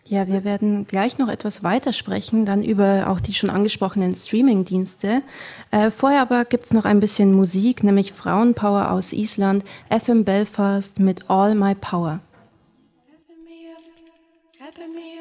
[0.07, 5.23] Ja, wir werden gleich noch etwas weiter sprechen, dann über auch die schon angesprochenen Streaming-Dienste.
[5.71, 11.01] Äh, vorher aber gibt es noch ein bisschen Musik, nämlich Frauenpower aus Island, FM Belfast
[11.01, 12.21] mit All My Power.
[13.07, 13.83] Helping me up.
[14.61, 15.14] I've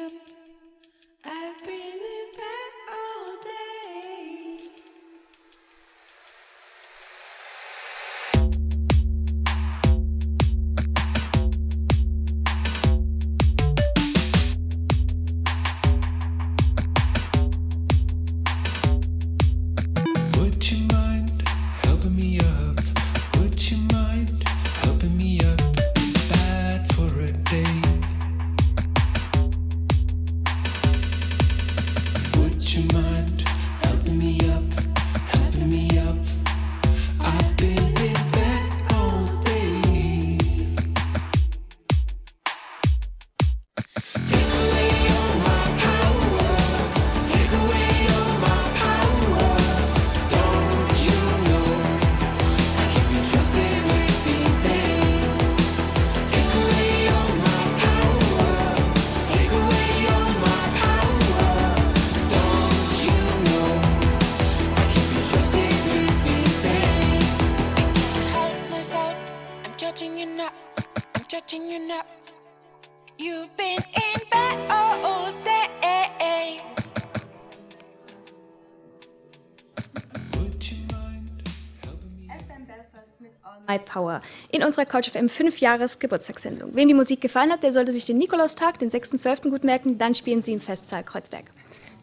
[83.94, 84.20] Power
[84.50, 86.74] in unserer Couch FM 5 Jahres Geburtstagssendung.
[86.74, 89.50] Wem die Musik gefallen hat, der sollte sich den Nikolaustag, den 6.12.
[89.50, 91.44] gut merken, dann spielen sie im Festsaal Kreuzberg.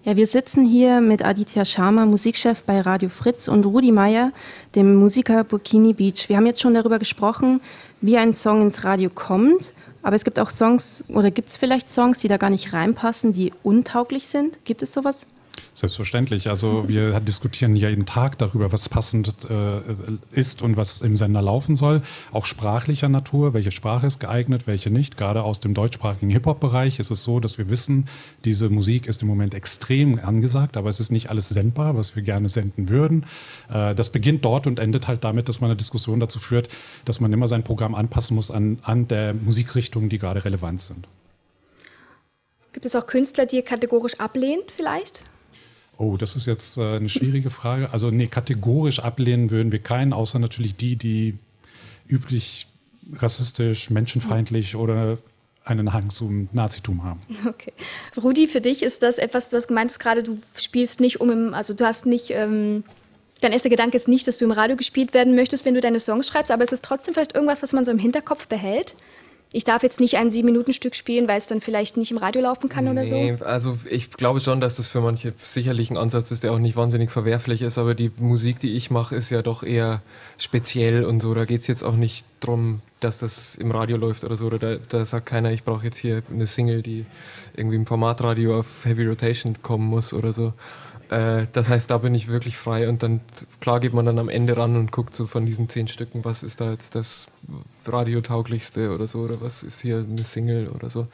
[0.04, 4.32] Ja, wir sitzen hier mit Aditya Sharma, Musikchef bei Radio Fritz und Rudi Meier,
[4.74, 6.30] dem Musiker Burkini Beach.
[6.30, 7.62] Wir haben jetzt schon darüber gesprochen,
[8.00, 11.90] wie ein Song ins Radio kommt, aber es gibt auch Songs oder gibt es vielleicht
[11.90, 14.64] Songs, die da gar nicht reinpassen, die untauglich sind?
[14.64, 15.28] Gibt es sowas?
[15.74, 16.50] Selbstverständlich.
[16.50, 19.82] Also wir diskutieren jeden Tag darüber, was passend äh,
[20.32, 22.02] ist und was im Sender laufen soll.
[22.32, 25.16] Auch sprachlicher Natur, welche Sprache ist geeignet, welche nicht.
[25.16, 28.08] Gerade aus dem deutschsprachigen Hip-Hop-Bereich ist es so, dass wir wissen,
[28.44, 32.24] diese Musik ist im Moment extrem angesagt, aber es ist nicht alles sendbar, was wir
[32.24, 33.26] gerne senden würden.
[33.70, 36.68] Äh, das beginnt dort und endet halt damit, dass man eine Diskussion dazu führt,
[37.06, 41.08] dass man immer sein Programm anpassen muss an, an der Musikrichtung, die gerade relevant sind.
[42.74, 45.24] Gibt es auch Künstler, die ihr kategorisch ablehnt vielleicht?
[45.98, 47.92] Oh, das ist jetzt äh, eine schwierige Frage.
[47.92, 51.38] Also nee, kategorisch ablehnen würden wir keinen, außer natürlich die, die
[52.08, 52.68] üblich
[53.14, 55.18] rassistisch, menschenfeindlich oder
[55.64, 57.20] einen Hang zum Nazitum haben.
[57.48, 57.74] Okay.
[58.22, 61.54] Rudi, für dich ist das etwas, du hast gemeint, gerade du spielst nicht um, im,
[61.54, 62.84] also du hast nicht, ähm,
[63.42, 66.00] dein erster Gedanke ist nicht, dass du im Radio gespielt werden möchtest, wenn du deine
[66.00, 68.96] Songs schreibst, aber es ist trotzdem vielleicht irgendwas, was man so im Hinterkopf behält.
[69.54, 72.70] Ich darf jetzt nicht ein Sieben-Minuten-Stück spielen, weil es dann vielleicht nicht im Radio laufen
[72.70, 73.16] kann oder so.
[73.16, 76.60] Nee, also ich glaube schon, dass das für manche sicherlich ein Ansatz ist, der auch
[76.60, 80.02] nicht wahnsinnig verwerflich ist, aber die Musik, die ich mache, ist ja doch eher
[80.38, 81.34] speziell und so.
[81.34, 84.46] Da geht es jetzt auch nicht darum, dass das im Radio läuft oder so.
[84.46, 87.06] Oder da, da sagt keiner, ich brauche jetzt hier eine Single, die
[87.56, 90.54] irgendwie im Formatradio auf Heavy Rotation kommen muss oder so.
[91.12, 93.20] Äh, das heißt, da bin ich wirklich frei und dann,
[93.60, 96.42] klar geht man dann am Ende ran und guckt so von diesen zehn Stücken, was
[96.42, 97.28] ist da jetzt das
[97.86, 101.08] radiotauglichste oder so, oder was ist hier eine Single oder so.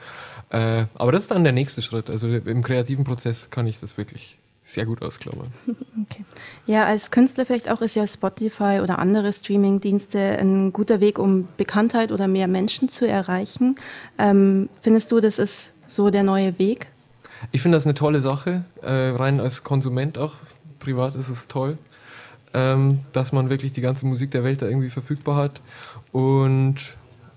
[0.52, 2.12] Äh, aber das ist dann der nächste Schritt.
[2.12, 5.52] Also im kreativen Prozess kann ich das wirklich sehr gut ausklammern.
[6.10, 6.24] Okay.
[6.68, 11.50] Ja, als Künstler vielleicht auch ist ja Spotify oder andere Streaming-Dienste ein guter Weg, um
[11.58, 13.76] Bekanntheit oder mehr Menschen zu erreichen.
[14.18, 16.88] Ähm, findest du, das ist so der neue Weg?
[17.52, 20.34] Ich finde das eine tolle Sache, äh, rein als Konsument auch.
[20.80, 21.78] Privat ist es toll,
[22.54, 25.62] ähm, dass man wirklich die ganze Musik der Welt da irgendwie verfügbar hat.
[26.12, 26.76] Und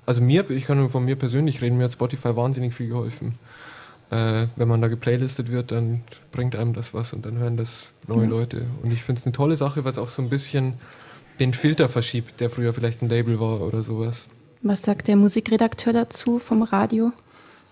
[0.07, 3.39] also mir, ich kann nur von mir persönlich reden, mir hat Spotify wahnsinnig viel geholfen.
[4.11, 7.91] Äh, wenn man da geplaylistet wird, dann bringt einem das was und dann hören das
[8.09, 8.31] neue Mhm.
[8.31, 8.67] Leute.
[8.83, 10.75] Und ich finde es eine tolle Sache, es auch so ein bisschen
[11.39, 14.29] den Filter verschiebt, der früher vielleicht ein Label war oder sowas.
[14.63, 17.13] Was sagt der Musikredakteur dazu vom Radio?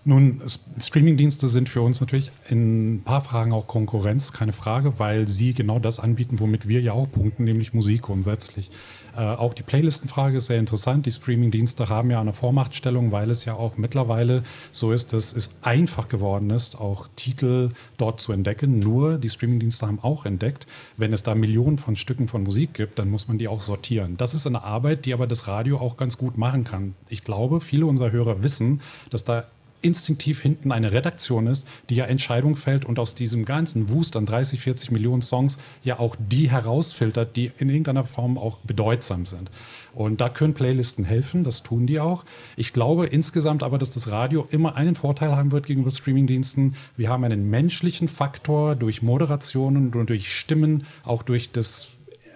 [0.05, 0.41] Nun,
[0.79, 5.53] Streamingdienste sind für uns natürlich in ein paar Fragen auch Konkurrenz, keine Frage, weil sie
[5.53, 8.71] genau das anbieten, womit wir ja auch punkten, nämlich Musik grundsätzlich.
[9.15, 11.05] Äh, auch die Playlistenfrage ist sehr interessant.
[11.05, 15.57] Die Streamingdienste haben ja eine Vormachtstellung, weil es ja auch mittlerweile so ist, dass es
[15.61, 18.79] einfach geworden ist, auch Titel dort zu entdecken.
[18.79, 22.99] Nur die Streamingdienste haben auch entdeckt, wenn es da Millionen von Stücken von Musik gibt,
[22.99, 24.15] dann muss man die auch sortieren.
[24.15, 26.95] Das ist eine Arbeit, die aber das Radio auch ganz gut machen kann.
[27.09, 28.79] Ich glaube, viele unserer Hörer wissen,
[29.09, 29.45] dass da
[29.81, 34.25] instinktiv hinten eine Redaktion ist, die ja Entscheidungen fällt und aus diesem ganzen Wust an
[34.25, 39.49] 30, 40 Millionen Songs ja auch die herausfiltert, die in irgendeiner Form auch bedeutsam sind.
[39.93, 42.25] Und da können Playlisten helfen, das tun die auch.
[42.55, 46.75] Ich glaube insgesamt aber, dass das Radio immer einen Vorteil haben wird gegenüber Streamingdiensten.
[46.95, 51.89] Wir haben einen menschlichen Faktor durch Moderationen und durch Stimmen, auch durch das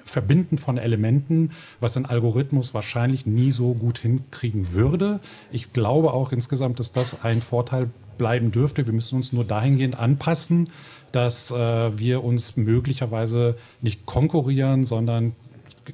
[0.05, 5.19] Verbinden von Elementen, was ein Algorithmus wahrscheinlich nie so gut hinkriegen würde.
[5.51, 8.85] Ich glaube auch insgesamt, dass das ein Vorteil bleiben dürfte.
[8.85, 10.69] Wir müssen uns nur dahingehend anpassen,
[11.11, 15.33] dass äh, wir uns möglicherweise nicht konkurrieren, sondern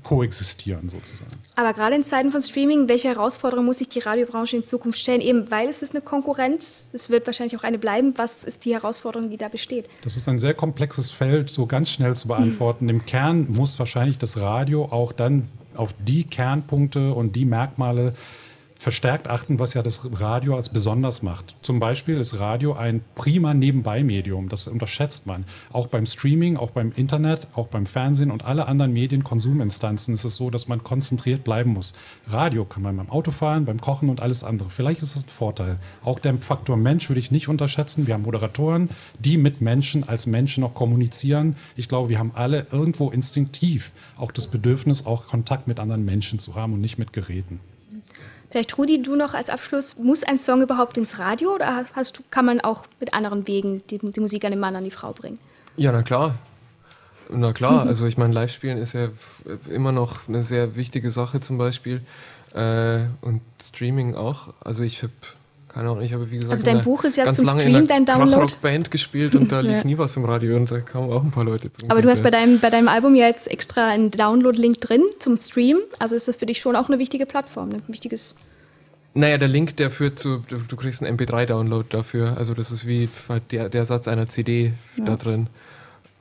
[0.03, 1.31] koexistieren sozusagen.
[1.55, 5.21] Aber gerade in Zeiten von Streaming, welche Herausforderungen muss sich die Radiobranche in Zukunft stellen?
[5.21, 8.13] Eben weil es ist eine Konkurrenz, es wird wahrscheinlich auch eine bleiben.
[8.17, 9.85] Was ist die Herausforderung, die da besteht?
[10.03, 12.89] Das ist ein sehr komplexes Feld, so ganz schnell zu beantworten.
[12.89, 18.13] Im Kern muss wahrscheinlich das Radio auch dann auf die Kernpunkte und die Merkmale
[18.79, 21.53] verstärkt achten, was ja das Radio als besonders macht.
[21.61, 25.43] Zum Beispiel ist Radio ein prima Nebenbei-Medium, das unterschätzt man.
[25.73, 30.37] Auch beim Streaming, auch beim Internet, auch beim Fernsehen und alle anderen Medienkonsuminstanzen ist es
[30.37, 31.93] so, dass man konzentriert bleiben muss.
[32.25, 34.69] Radio kann man beim Autofahren, beim Kochen und alles andere.
[34.69, 35.77] Vielleicht ist es ein Vorteil.
[36.01, 38.07] Auch der Faktor Mensch würde ich nicht unterschätzen.
[38.07, 41.57] Wir haben Moderatoren, die mit Menschen als Menschen noch kommunizieren.
[41.75, 46.39] Ich glaube, wir haben alle irgendwo instinktiv auch das Bedürfnis, auch Kontakt mit anderen Menschen
[46.39, 47.59] zu haben und nicht mit Geräten.
[48.51, 52.45] Vielleicht Rudi, du noch als Abschluss, muss ein Song überhaupt ins Radio oder hast kann
[52.45, 55.37] man auch mit anderen Wegen die, die Musik an den Mann, an die Frau bringen?
[55.77, 56.35] Ja, na klar.
[57.29, 61.39] Na klar, also ich meine, Live-Spielen ist ja f- immer noch eine sehr wichtige Sache
[61.41, 62.01] zum Beispiel.
[62.55, 64.53] Äh, und Streaming auch.
[64.61, 65.13] Also ich habe,
[65.79, 67.75] keine Ahnung, ich habe wie gesagt Also dein Buch ist ja ganz zum lange Stream
[67.75, 68.31] in einer dein Download?
[68.31, 69.83] Krachrock-Band gespielt und da lief Ja.
[69.83, 72.21] nie was im Radio und da kamen auch ein paar Leute zum Aber du hast
[72.23, 75.77] bei deinem, bei deinem Album ja jetzt extra einen Download-Link drin zum Stream.
[75.99, 78.35] Also ist das für dich schon auch eine wichtige Plattform, ein wichtiges.
[79.13, 82.37] Naja, der Link, der führt zu, du, du kriegst einen MP3-Download dafür.
[82.37, 85.05] Also das ist wie halt der, der Satz einer CD Ja.
[85.05, 85.47] da drin.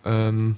[0.04, 0.56] Ähm,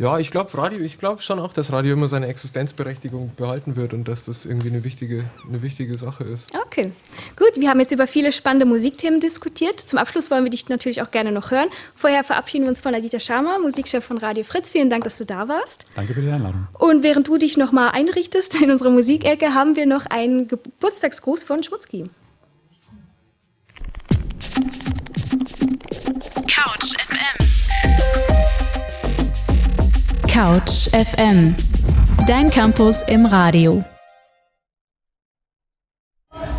[0.00, 3.92] ja, ich glaube Radio, ich glaube schon auch, dass Radio immer seine Existenzberechtigung behalten wird
[3.92, 6.46] und dass das irgendwie eine wichtige, eine wichtige Sache ist.
[6.58, 6.90] Okay,
[7.36, 7.50] gut.
[7.56, 9.78] Wir haben jetzt über viele spannende Musikthemen diskutiert.
[9.78, 11.68] Zum Abschluss wollen wir dich natürlich auch gerne noch hören.
[11.94, 14.70] Vorher verabschieden wir uns von Adita Sharma, Musikchef von Radio Fritz.
[14.70, 15.84] Vielen Dank, dass du da warst.
[15.94, 16.66] Danke für die Einladung.
[16.78, 21.62] Und während du dich nochmal einrichtest in unserer Musikecke, haben wir noch einen Geburtstagsgruß von
[21.62, 22.04] Schmutzki.
[26.48, 27.49] Couch FM.
[30.32, 31.56] Couch FM.
[32.28, 33.84] Dein Campus im Radio.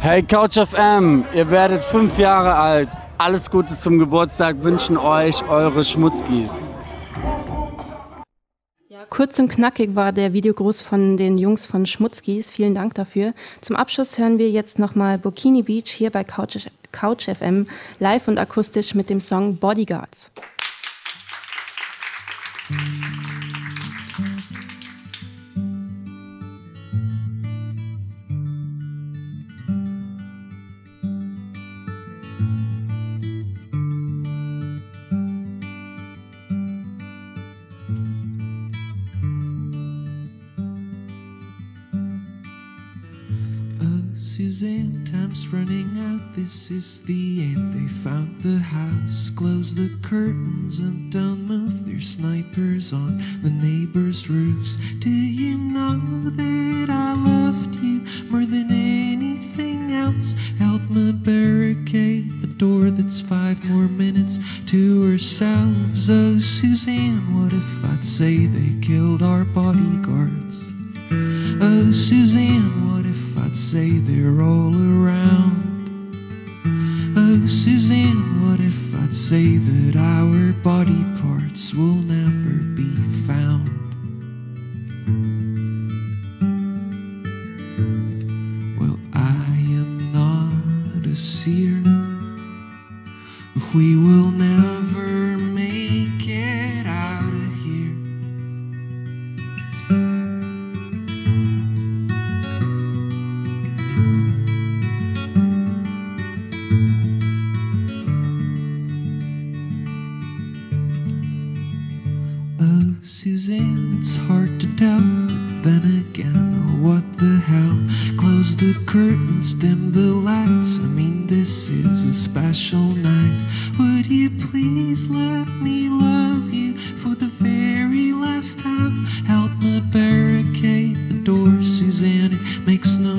[0.02, 2.90] Hey Couch FM, ihr werdet fünf Jahre alt.
[3.18, 6.50] Alles Gute zum Geburtstag wünschen euch eure Schmutzkis.
[9.10, 12.52] Kurz und knackig war der Videogruß von den Jungs von Schmutzkis.
[12.52, 13.34] Vielen Dank dafür.
[13.62, 17.68] Zum Abschluss hören wir jetzt nochmal Bikini Beach hier bei Couch, Couch FM
[18.00, 20.30] live und akustisch mit dem Song Bodyguards.
[22.74, 23.21] Uh,
[45.32, 46.36] time's running out.
[46.36, 47.74] This is the end.
[47.74, 51.86] They found the house, closed the curtains, and don't move.
[51.86, 54.76] There's snipers on the neighbors' roofs.
[55.00, 56.61] Do you know that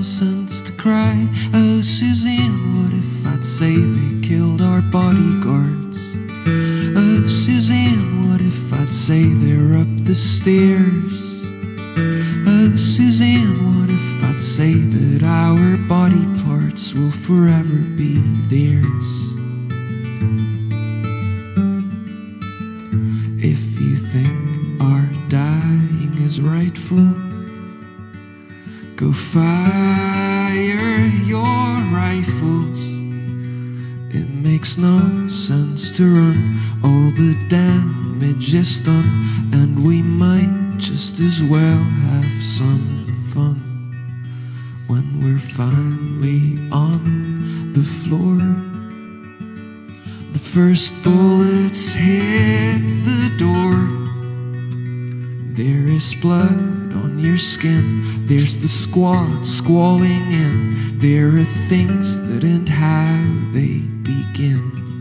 [0.02, 1.28] sense to cry.
[1.54, 5.98] Oh, Suzanne, what if I'd say they killed our bodyguards?
[6.96, 11.44] Oh, Suzanne, what if I'd say they're up the stairs?
[12.46, 19.31] Oh, Suzanne, what if I'd say that our body parts will forever be theirs?
[38.62, 43.56] And we might just as well have some fun
[44.86, 48.38] when we're finally on the floor.
[50.30, 53.82] The first bullets hit the door.
[55.56, 58.26] There is blood on your skin.
[58.26, 60.98] There's the squad squalling in.
[61.00, 63.10] There are things that end how
[63.52, 64.91] they begin.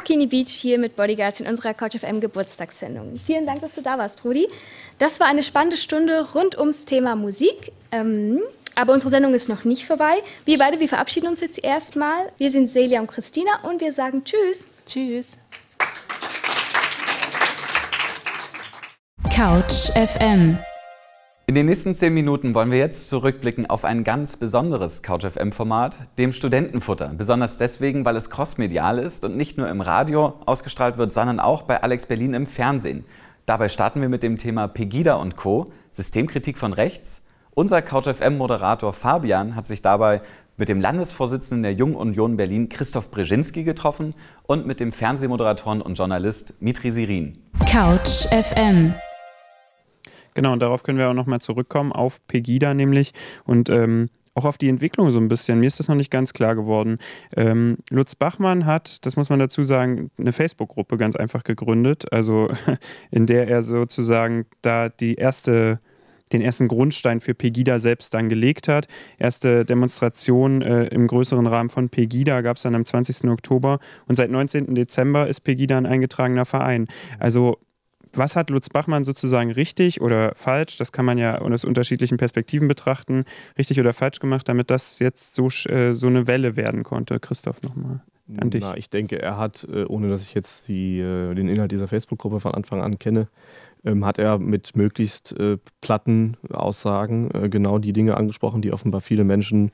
[0.00, 3.20] Burkini Beach hier mit Bodyguards in unserer Couch FM Geburtstagssendung.
[3.22, 4.48] Vielen Dank, dass du da warst, Rudi.
[4.98, 7.70] Das war eine spannende Stunde rund ums Thema Musik.
[7.92, 8.40] Ähm,
[8.74, 10.22] aber unsere Sendung ist noch nicht vorbei.
[10.46, 12.32] Wir beide, wir verabschieden uns jetzt erstmal.
[12.38, 14.64] Wir sind Celia und Christina und wir sagen Tschüss.
[14.86, 15.36] Tschüss.
[19.30, 20.56] Couch FM.
[21.50, 26.32] In den nächsten zehn Minuten wollen wir jetzt zurückblicken auf ein ganz besonderes CouchFM-Format, dem
[26.32, 27.08] Studentenfutter.
[27.18, 31.62] Besonders deswegen, weil es crossmedial ist und nicht nur im Radio ausgestrahlt wird, sondern auch
[31.62, 33.04] bei Alex Berlin im Fernsehen.
[33.46, 35.72] Dabei starten wir mit dem Thema Pegida und Co.
[35.90, 37.20] Systemkritik von rechts.
[37.52, 40.22] Unser CouchFM-Moderator Fabian hat sich dabei
[40.56, 45.98] mit dem Landesvorsitzenden der Jungen Union Berlin Christoph Brzezinski getroffen und mit dem Fernsehmoderatoren und
[45.98, 47.42] Journalist Mitri Sirin.
[47.66, 48.94] Couch FM.
[50.34, 53.12] Genau, und darauf können wir auch nochmal zurückkommen, auf Pegida nämlich
[53.44, 55.60] und ähm, auch auf die Entwicklung so ein bisschen.
[55.60, 56.98] Mir ist das noch nicht ganz klar geworden.
[57.36, 62.48] Ähm, Lutz Bachmann hat, das muss man dazu sagen, eine Facebook-Gruppe ganz einfach gegründet, also
[63.10, 65.80] in der er sozusagen da die erste
[66.32, 68.86] den ersten Grundstein für Pegida selbst dann gelegt hat.
[69.18, 73.24] Erste Demonstration äh, im größeren Rahmen von Pegida gab es dann am 20.
[73.24, 74.76] Oktober und seit 19.
[74.76, 76.86] Dezember ist Pegida ein eingetragener Verein.
[77.18, 77.58] Also
[78.14, 82.68] was hat Lutz Bachmann sozusagen richtig oder falsch, das kann man ja aus unterschiedlichen Perspektiven
[82.68, 83.24] betrachten,
[83.58, 87.20] richtig oder falsch gemacht, damit das jetzt so, äh, so eine Welle werden konnte.
[87.20, 88.00] Christoph, nochmal
[88.36, 88.62] an dich.
[88.62, 91.88] Na, ich denke, er hat, äh, ohne dass ich jetzt die, äh, den Inhalt dieser
[91.88, 93.28] Facebook-Gruppe von Anfang an kenne,
[93.84, 95.34] ähm, hat er mit möglichst
[95.80, 99.70] platten Aussagen genau die Dinge angesprochen, die offenbar viele Menschen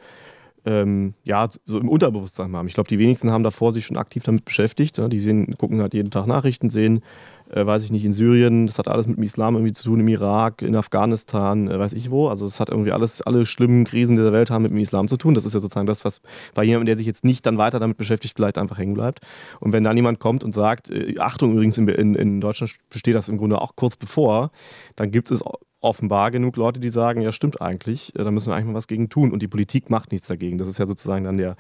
[0.67, 2.67] ähm, ja, so im Unterbewusstsein haben.
[2.67, 4.99] Ich glaube, die wenigsten haben davor sich schon aktiv damit beschäftigt.
[4.99, 5.07] Ja?
[5.07, 7.03] Die sehen, gucken halt jeden Tag Nachrichten, sehen,
[7.51, 10.01] äh, weiß ich nicht, in Syrien, das hat alles mit dem Islam irgendwie zu tun,
[10.01, 12.27] im Irak, in Afghanistan, äh, weiß ich wo.
[12.29, 15.17] Also es hat irgendwie alles, alle schlimmen Krisen der Welt haben mit dem Islam zu
[15.17, 15.35] tun.
[15.35, 16.21] Das ist ja sozusagen das, was
[16.55, 19.21] bei jemandem, der sich jetzt nicht dann weiter damit beschäftigt, vielleicht einfach hängen bleibt.
[19.61, 23.15] Und wenn dann jemand kommt und sagt, äh, Achtung, übrigens in, in, in Deutschland besteht
[23.15, 24.51] das im Grunde auch kurz bevor,
[24.97, 25.45] dann gibt es
[25.87, 28.89] offenbar genug Leute, die sagen, ja stimmt eigentlich, äh, da müssen wir eigentlich mal was
[28.89, 30.59] gegen tun und die Politik macht nichts dagegen.
[30.59, 31.57] Das ist ja sozusagen dann der,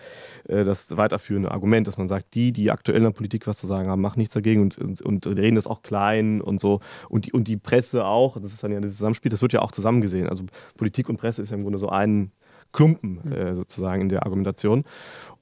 [0.49, 3.66] äh, das weiterführende Argument, dass man sagt, die, die aktuell in der Politik was zu
[3.66, 7.27] sagen haben, machen nichts dagegen und, und, und reden das auch klein und so und
[7.27, 9.72] die, und die Presse auch, das ist dann ja das Zusammenspiel, das wird ja auch
[9.72, 10.29] zusammen gesehen.
[10.29, 10.45] Also
[10.77, 12.33] Politik und Presse ist ja im Grunde so ein
[12.72, 14.85] Klumpen äh, sozusagen in der Argumentation.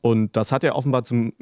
[0.01, 1.33] Und das hat er offenbar zum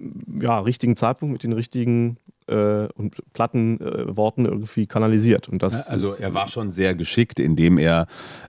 [0.41, 2.17] ja, richtigen Zeitpunkt mit den richtigen
[2.53, 5.49] äh, und platten äh, Worten irgendwie kanalisiert.
[5.49, 8.07] Und das also er war schon sehr geschickt, indem er,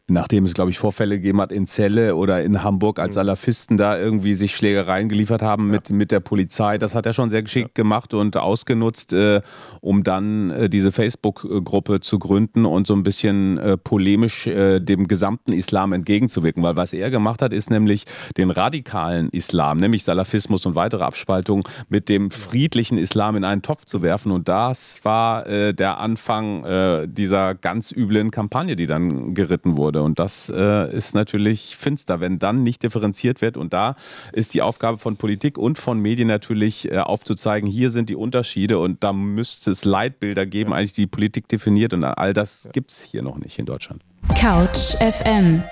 [0.08, 3.98] nachdem es, glaube ich, Vorfälle gegeben hat in Celle oder in Hamburg, als Salafisten da
[3.98, 7.78] irgendwie sich Schlägereien geliefert haben mit, mit der Polizei, das hat er schon sehr geschickt
[7.78, 7.84] ja.
[7.84, 9.42] gemacht und ausgenutzt, äh,
[9.82, 15.08] um dann äh, diese Facebook-Gruppe zu gründen und so ein bisschen äh, polemisch äh, dem
[15.08, 16.64] gesamten Islam entgegenzuwirken.
[16.64, 18.06] Weil was er gemacht hat, ist nämlich
[18.38, 23.86] den radikalen Islam, nämlich Salafismus und weitere Abspaltungen, mit dem friedlichen Islam in einen Topf
[23.86, 24.32] zu werfen.
[24.32, 30.02] Und das war äh, der Anfang äh, dieser ganz üblen Kampagne, die dann geritten wurde.
[30.02, 33.58] Und das äh, ist natürlich finster, wenn dann nicht differenziert wird.
[33.58, 33.96] Und da
[34.32, 38.80] ist die Aufgabe von Politik und von Medien natürlich äh, aufzuzeigen, hier sind die Unterschiede
[38.80, 40.78] und da müsste es Leitbilder geben, ja.
[40.78, 41.94] eigentlich die Politik definiert.
[41.94, 44.02] Und all das gibt es hier noch nicht in Deutschland.
[44.36, 45.64] Couch FM.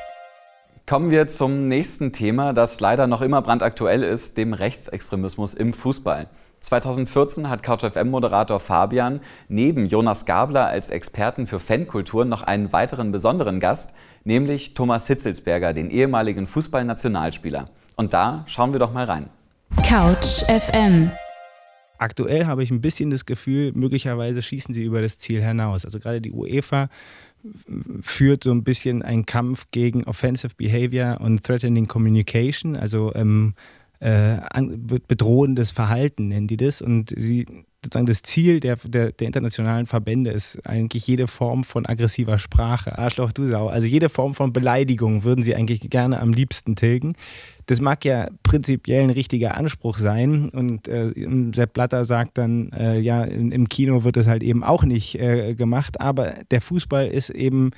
[0.87, 6.27] Kommen wir zum nächsten Thema, das leider noch immer brandaktuell ist, dem Rechtsextremismus im Fußball.
[6.61, 13.59] 2014 hat CouchFM-Moderator Fabian neben Jonas Gabler als Experten für Fankultur noch einen weiteren besonderen
[13.59, 13.93] Gast,
[14.23, 17.69] nämlich Thomas Hitzelsberger, den ehemaligen Fußballnationalspieler.
[17.95, 19.29] Und da schauen wir doch mal rein.
[19.83, 21.11] Couch FM.
[21.97, 25.85] Aktuell habe ich ein bisschen das Gefühl, möglicherweise schießen sie über das Ziel hinaus.
[25.85, 26.89] Also gerade die UEFA
[28.01, 33.55] führt so ein bisschen einen Kampf gegen Offensive Behavior und Threatening Communication, also ähm,
[34.01, 34.37] äh,
[35.07, 36.81] bedrohendes Verhalten nennen die das.
[36.81, 37.45] Und sie
[37.83, 42.97] sozusagen das Ziel der, der, der, internationalen Verbände ist eigentlich jede Form von aggressiver Sprache.
[42.97, 43.67] Arschloch, du Sau.
[43.67, 47.13] Also jede Form von Beleidigung würden sie eigentlich gerne am liebsten tilgen.
[47.67, 50.49] Das mag ja prinzipiell ein richtiger Anspruch sein.
[50.49, 51.11] Und äh,
[51.53, 55.55] Sepp Blatter sagt dann, äh, ja, im, Kino wird es halt eben auch nicht äh,
[55.55, 56.01] gemacht.
[56.01, 57.71] Aber der Fußball ist eben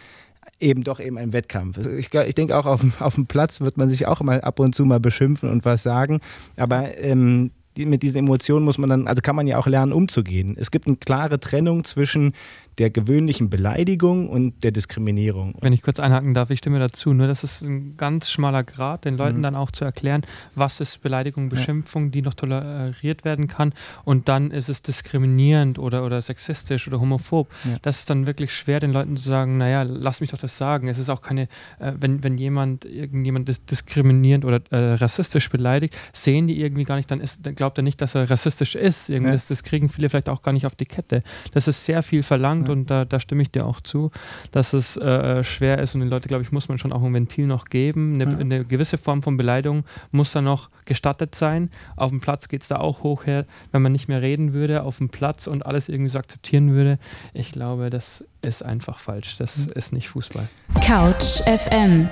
[0.63, 1.85] eben doch eben ein Wettkampf.
[1.85, 4.73] Ich, ich denke auch auf, auf dem Platz wird man sich auch immer ab und
[4.73, 6.21] zu mal beschimpfen und was sagen,
[6.55, 9.93] aber ähm, die, mit diesen Emotionen muss man dann, also kann man ja auch lernen,
[9.93, 10.55] umzugehen.
[10.57, 12.33] Es gibt eine klare Trennung zwischen
[12.77, 15.55] der gewöhnlichen Beleidigung und der Diskriminierung.
[15.61, 17.13] Wenn ich kurz einhaken darf, ich stimme dazu.
[17.13, 19.43] Nur das ist ein ganz schmaler Grad, den Leuten mhm.
[19.43, 20.23] dann auch zu erklären,
[20.55, 22.09] was ist Beleidigung, Beschimpfung, ja.
[22.11, 23.73] die noch toleriert werden kann.
[24.03, 27.49] Und dann ist es diskriminierend oder, oder sexistisch oder homophob.
[27.65, 27.77] Ja.
[27.81, 30.87] Das ist dann wirklich schwer, den Leuten zu sagen, naja, lass mich doch das sagen.
[30.87, 31.43] Es ist auch keine,
[31.79, 36.95] äh, wenn, wenn jemand irgendjemand dis diskriminierend oder äh, rassistisch beleidigt, sehen die irgendwie gar
[36.95, 39.09] nicht, dann, ist, dann glaubt er nicht, dass er rassistisch ist.
[39.09, 39.33] Irgendwie ja.
[39.33, 41.23] das, das kriegen viele vielleicht auch gar nicht auf die Kette.
[41.53, 44.11] Das ist sehr viel verlangt Punkt und da, da, stimme ich dir auch zu,
[44.51, 47.13] dass es äh, schwer ist und den Leuten, glaube ich, muss man schon auch ein
[47.13, 48.21] Ventil noch geben.
[48.21, 51.69] Eine, eine gewisse Form von Beleidigung muss da noch gestattet sein.
[51.95, 54.83] Auf dem Platz geht es da auch hoch her, wenn man nicht mehr reden würde
[54.83, 56.99] auf dem Platz und alles irgendwie so akzeptieren würde.
[57.33, 59.37] Ich glaube, das ist einfach falsch.
[59.37, 59.73] Das mhm.
[59.73, 60.47] ist nicht Fußball.
[60.81, 62.09] Couch FM.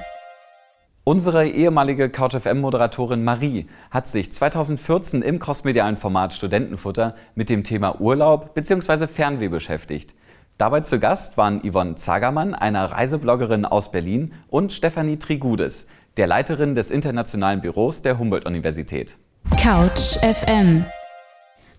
[1.03, 8.53] Unsere ehemalige CouchFM-Moderatorin Marie hat sich 2014 im crossmedialen Format Studentenfutter mit dem Thema Urlaub
[8.53, 9.07] bzw.
[9.07, 10.13] Fernweh beschäftigt.
[10.61, 15.87] Dabei zu Gast waren Yvonne Zagermann, eine Reisebloggerin aus Berlin, und Stefanie Trigudes,
[16.17, 19.17] der Leiterin des internationalen Büros der Humboldt-Universität.
[19.57, 20.85] Couch FM.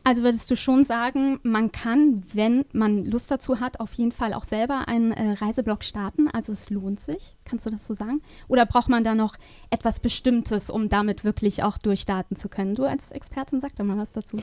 [0.03, 4.35] Also würdest du schon sagen, man kann, wenn man Lust dazu hat, auf jeden Fall
[4.35, 6.27] auch selber einen äh, Reiseblog starten.
[6.33, 7.37] Also es lohnt sich.
[7.45, 8.21] Kannst du das so sagen?
[8.49, 9.37] Oder braucht man da noch
[9.71, 12.75] etwas Bestimmtes, um damit wirklich auch durchstarten zu können?
[12.75, 14.39] Du als Expertin sag doch mal was dazu.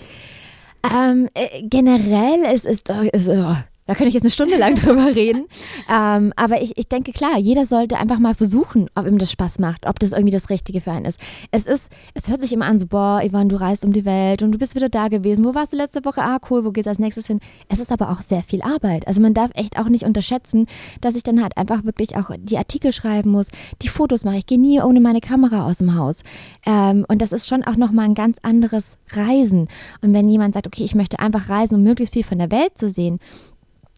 [0.90, 3.58] Ähm, äh, generell ist es, ist, oh,
[3.90, 5.48] da könnte ich jetzt eine Stunde lang drüber reden.
[5.92, 9.58] Ähm, aber ich, ich denke, klar, jeder sollte einfach mal versuchen, ob ihm das Spaß
[9.58, 11.20] macht, ob das irgendwie das Richtige für einen ist.
[11.50, 14.44] Es ist, es hört sich immer an, so, boah, Ivan, du reist um die Welt
[14.44, 15.44] und du bist wieder da gewesen.
[15.44, 16.22] Wo warst du letzte Woche?
[16.22, 17.40] Ah, cool, wo geht's als nächstes hin?
[17.68, 19.08] Es ist aber auch sehr viel Arbeit.
[19.08, 20.68] Also man darf echt auch nicht unterschätzen,
[21.02, 23.48] dass ich dann halt einfach wirklich auch die Artikel schreiben muss,
[23.82, 24.38] die Fotos mache.
[24.38, 26.22] Ich gehe nie ohne meine Kamera aus dem Haus.
[26.64, 29.68] Ähm, und das ist schon auch nochmal ein ganz anderes Reisen.
[30.02, 32.78] Und wenn jemand sagt, okay, ich möchte einfach reisen, um möglichst viel von der Welt
[32.78, 33.20] zu sehen,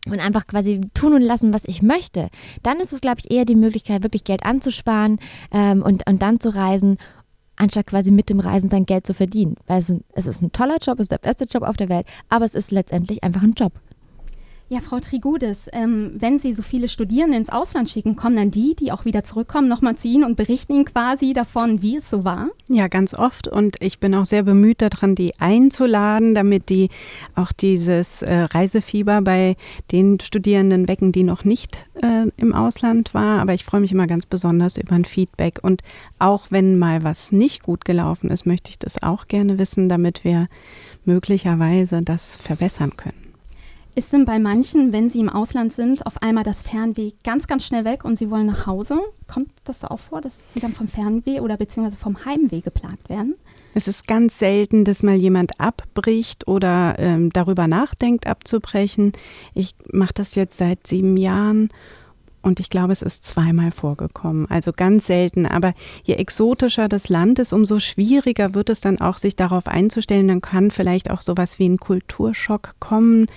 [0.07, 2.29] und einfach quasi tun und lassen, was ich möchte,
[2.63, 5.19] dann ist es, glaube ich, eher die Möglichkeit, wirklich Geld anzusparen
[5.51, 6.97] ähm, und, und dann zu reisen
[7.57, 9.55] anstatt quasi mit dem Reisen sein Geld zu verdienen.
[9.67, 12.07] Weil es, es ist ein toller Job, es ist der beste Job auf der Welt,
[12.27, 13.73] aber es ist letztendlich einfach ein Job.
[14.73, 18.73] Ja, Frau Trigudis, ähm, wenn Sie so viele Studierende ins Ausland schicken, kommen dann die,
[18.73, 22.23] die auch wieder zurückkommen, nochmal zu Ihnen und berichten Ihnen quasi davon, wie es so
[22.23, 22.47] war?
[22.69, 23.49] Ja, ganz oft.
[23.49, 26.87] Und ich bin auch sehr bemüht daran, die einzuladen, damit die
[27.35, 29.57] auch dieses äh, Reisefieber bei
[29.91, 33.41] den Studierenden wecken, die noch nicht äh, im Ausland waren.
[33.41, 35.59] Aber ich freue mich immer ganz besonders über ein Feedback.
[35.61, 35.81] Und
[36.17, 40.23] auch wenn mal was nicht gut gelaufen ist, möchte ich das auch gerne wissen, damit
[40.23, 40.47] wir
[41.03, 43.20] möglicherweise das verbessern können.
[43.93, 47.65] Ist denn bei manchen, wenn sie im Ausland sind, auf einmal das Fernweh ganz, ganz
[47.65, 48.99] schnell weg und sie wollen nach Hause?
[49.27, 53.35] Kommt das auch vor, dass sie dann vom Fernweh oder beziehungsweise vom Heimweh geplagt werden?
[53.73, 59.11] Es ist ganz selten, dass mal jemand abbricht oder ähm, darüber nachdenkt, abzubrechen.
[59.53, 61.69] Ich mache das jetzt seit sieben Jahren
[62.41, 64.49] und ich glaube, es ist zweimal vorgekommen.
[64.49, 65.45] Also ganz selten.
[65.45, 65.73] Aber
[66.03, 70.27] je exotischer das Land ist, umso schwieriger wird es dann auch, sich darauf einzustellen.
[70.27, 73.27] Dann kann vielleicht auch sowas wie ein Kulturschock kommen.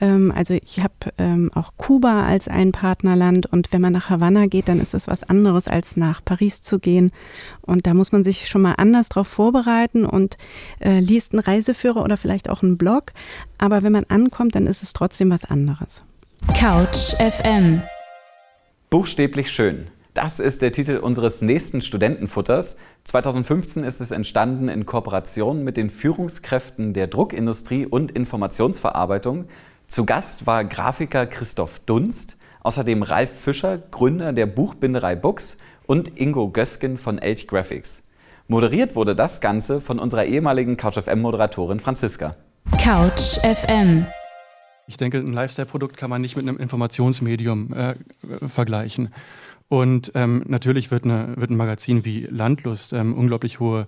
[0.00, 4.46] Ähm, also ich habe ähm, auch Kuba als ein Partnerland und wenn man nach Havanna
[4.46, 7.12] geht, dann ist es was anderes als nach Paris zu gehen.
[7.60, 10.36] Und da muss man sich schon mal anders drauf vorbereiten und
[10.80, 13.12] äh, liest einen Reiseführer oder vielleicht auch einen Blog.
[13.56, 16.04] Aber wenn man ankommt, dann ist es trotzdem was anderes.
[16.54, 17.82] Couch FM
[18.90, 19.88] Buchstäblich schön.
[20.14, 22.78] Das ist der Titel unseres nächsten Studentenfutters.
[23.04, 29.44] 2015 ist es entstanden in Kooperation mit den Führungskräften der Druckindustrie und Informationsverarbeitung.
[29.88, 36.48] Zu Gast war Grafiker Christoph Dunst, außerdem Ralf Fischer, Gründer der Buchbinderei Books und Ingo
[36.48, 38.02] Gösken von Elch Graphics.
[38.46, 42.36] Moderiert wurde das Ganze von unserer ehemaligen CouchFM-Moderatorin Franziska.
[42.78, 44.06] Couch FM
[44.88, 47.94] ich denke, ein Lifestyle-Produkt kann man nicht mit einem Informationsmedium äh,
[48.48, 49.10] vergleichen.
[49.68, 53.86] Und ähm, natürlich wird, eine, wird, ein Magazin wie Landlust ähm, unglaublich hohe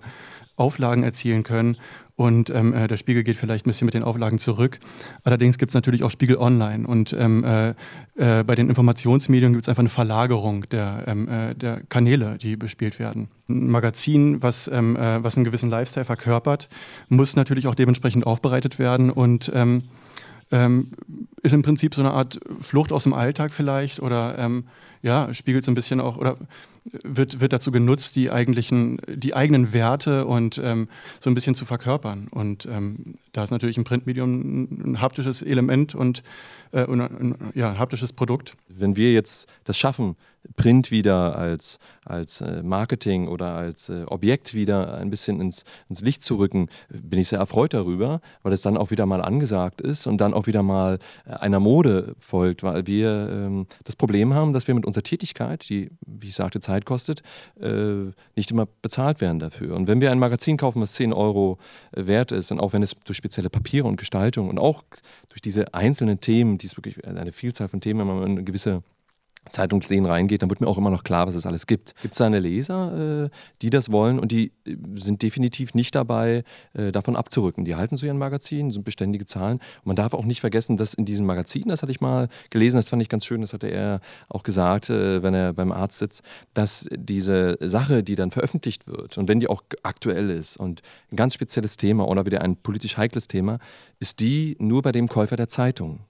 [0.55, 1.77] Auflagen erzielen können.
[2.15, 4.77] Und ähm, äh, der Spiegel geht vielleicht ein bisschen mit den Auflagen zurück.
[5.23, 6.87] Allerdings gibt es natürlich auch Spiegel Online.
[6.87, 7.69] Und ähm, äh,
[8.15, 12.57] äh, bei den Informationsmedien gibt es einfach eine Verlagerung der, ähm, äh, der, Kanäle, die
[12.57, 13.29] bespielt werden.
[13.49, 16.69] Ein Magazin, was, ähm, äh, was einen gewissen Lifestyle verkörpert,
[17.09, 19.09] muss natürlich auch dementsprechend aufbereitet werden.
[19.09, 19.51] Und
[20.51, 20.91] ähm,
[21.43, 24.65] ist im Prinzip so eine Art Flucht aus dem Alltag vielleicht oder ähm,
[25.01, 26.37] ja, spiegelt so ein bisschen auch oder
[27.03, 30.89] wird, wird dazu genutzt, die eigentlichen, die eigenen Werte und ähm,
[31.19, 32.27] so ein bisschen zu verkörpern.
[32.29, 36.23] Und ähm, da ist natürlich ein Printmedium ein haptisches Element und,
[36.71, 38.53] äh, und ein ja, haptisches Produkt.
[38.67, 40.15] Wenn wir jetzt das schaffen,
[40.55, 46.01] Print wieder als, als äh, Marketing oder als äh, Objekt wieder ein bisschen ins, ins
[46.01, 49.81] Licht zu rücken, bin ich sehr erfreut darüber, weil es dann auch wieder mal angesagt
[49.81, 54.33] ist und dann auch wieder mal äh, einer Mode folgt, weil wir ähm, das Problem
[54.33, 57.21] haben, dass wir mit unserer Tätigkeit, die, wie ich sagte, Zeit kostet,
[57.59, 59.75] äh, nicht immer bezahlt werden dafür.
[59.75, 61.59] Und wenn wir ein Magazin kaufen, was 10 Euro
[61.91, 64.83] wert ist, und auch wenn es durch spezielle Papiere und Gestaltung und auch
[65.29, 68.83] durch diese einzelnen Themen, die ist wirklich eine Vielzahl von Themen, wenn man eine gewisse
[69.49, 71.95] Zeitungslesen reingeht, dann wird mir auch immer noch klar, was es alles gibt.
[72.01, 73.29] Gibt es da eine Leser, äh,
[73.61, 77.65] die das wollen und die äh, sind definitiv nicht dabei, äh, davon abzurücken.
[77.65, 79.57] Die halten zu ihren Magazinen, sind beständige Zahlen.
[79.57, 82.77] Und man darf auch nicht vergessen, dass in diesen Magazinen, das hatte ich mal gelesen,
[82.77, 85.99] das fand ich ganz schön, das hatte er auch gesagt, äh, wenn er beim Arzt
[85.99, 86.21] sitzt,
[86.53, 90.81] dass diese Sache, die dann veröffentlicht wird und wenn die auch aktuell ist und
[91.11, 93.57] ein ganz spezielles Thema oder wieder ein politisch heikles Thema,
[93.99, 96.01] ist die nur bei dem Käufer der Zeitung.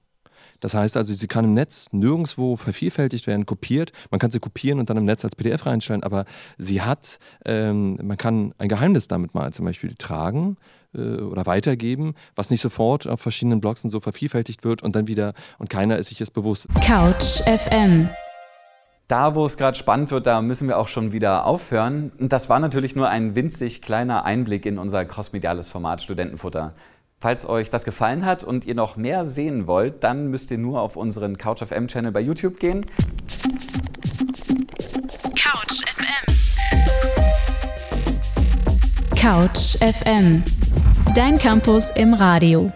[0.62, 3.92] Das heißt also, sie kann im Netz nirgendwo vervielfältigt werden, kopiert.
[4.10, 6.26] Man kann sie kopieren und dann im Netz als PDF reinstellen, aber
[6.58, 10.56] sie hat, ähm, man kann ein Geheimnis damit mal zum Beispiel tragen
[10.96, 15.08] äh, oder weitergeben, was nicht sofort auf verschiedenen Blogs und so vervielfältigt wird und dann
[15.08, 16.68] wieder und keiner ist sich es bewusst.
[16.82, 18.10] Couch FM.
[19.08, 22.14] Da, wo es gerade spannend wird, da müssen wir auch schon wieder aufhören.
[22.18, 26.76] Und das war natürlich nur ein winzig kleiner Einblick in unser crossmediales Format Studentenfutter.
[27.22, 30.82] Falls euch das gefallen hat und ihr noch mehr sehen wollt, dann müsst ihr nur
[30.82, 32.84] auf unseren Couch FM Channel bei YouTube gehen.
[35.36, 36.26] Couch FM.
[39.16, 40.44] Couch FM.
[41.14, 42.72] Dein Campus im Radio.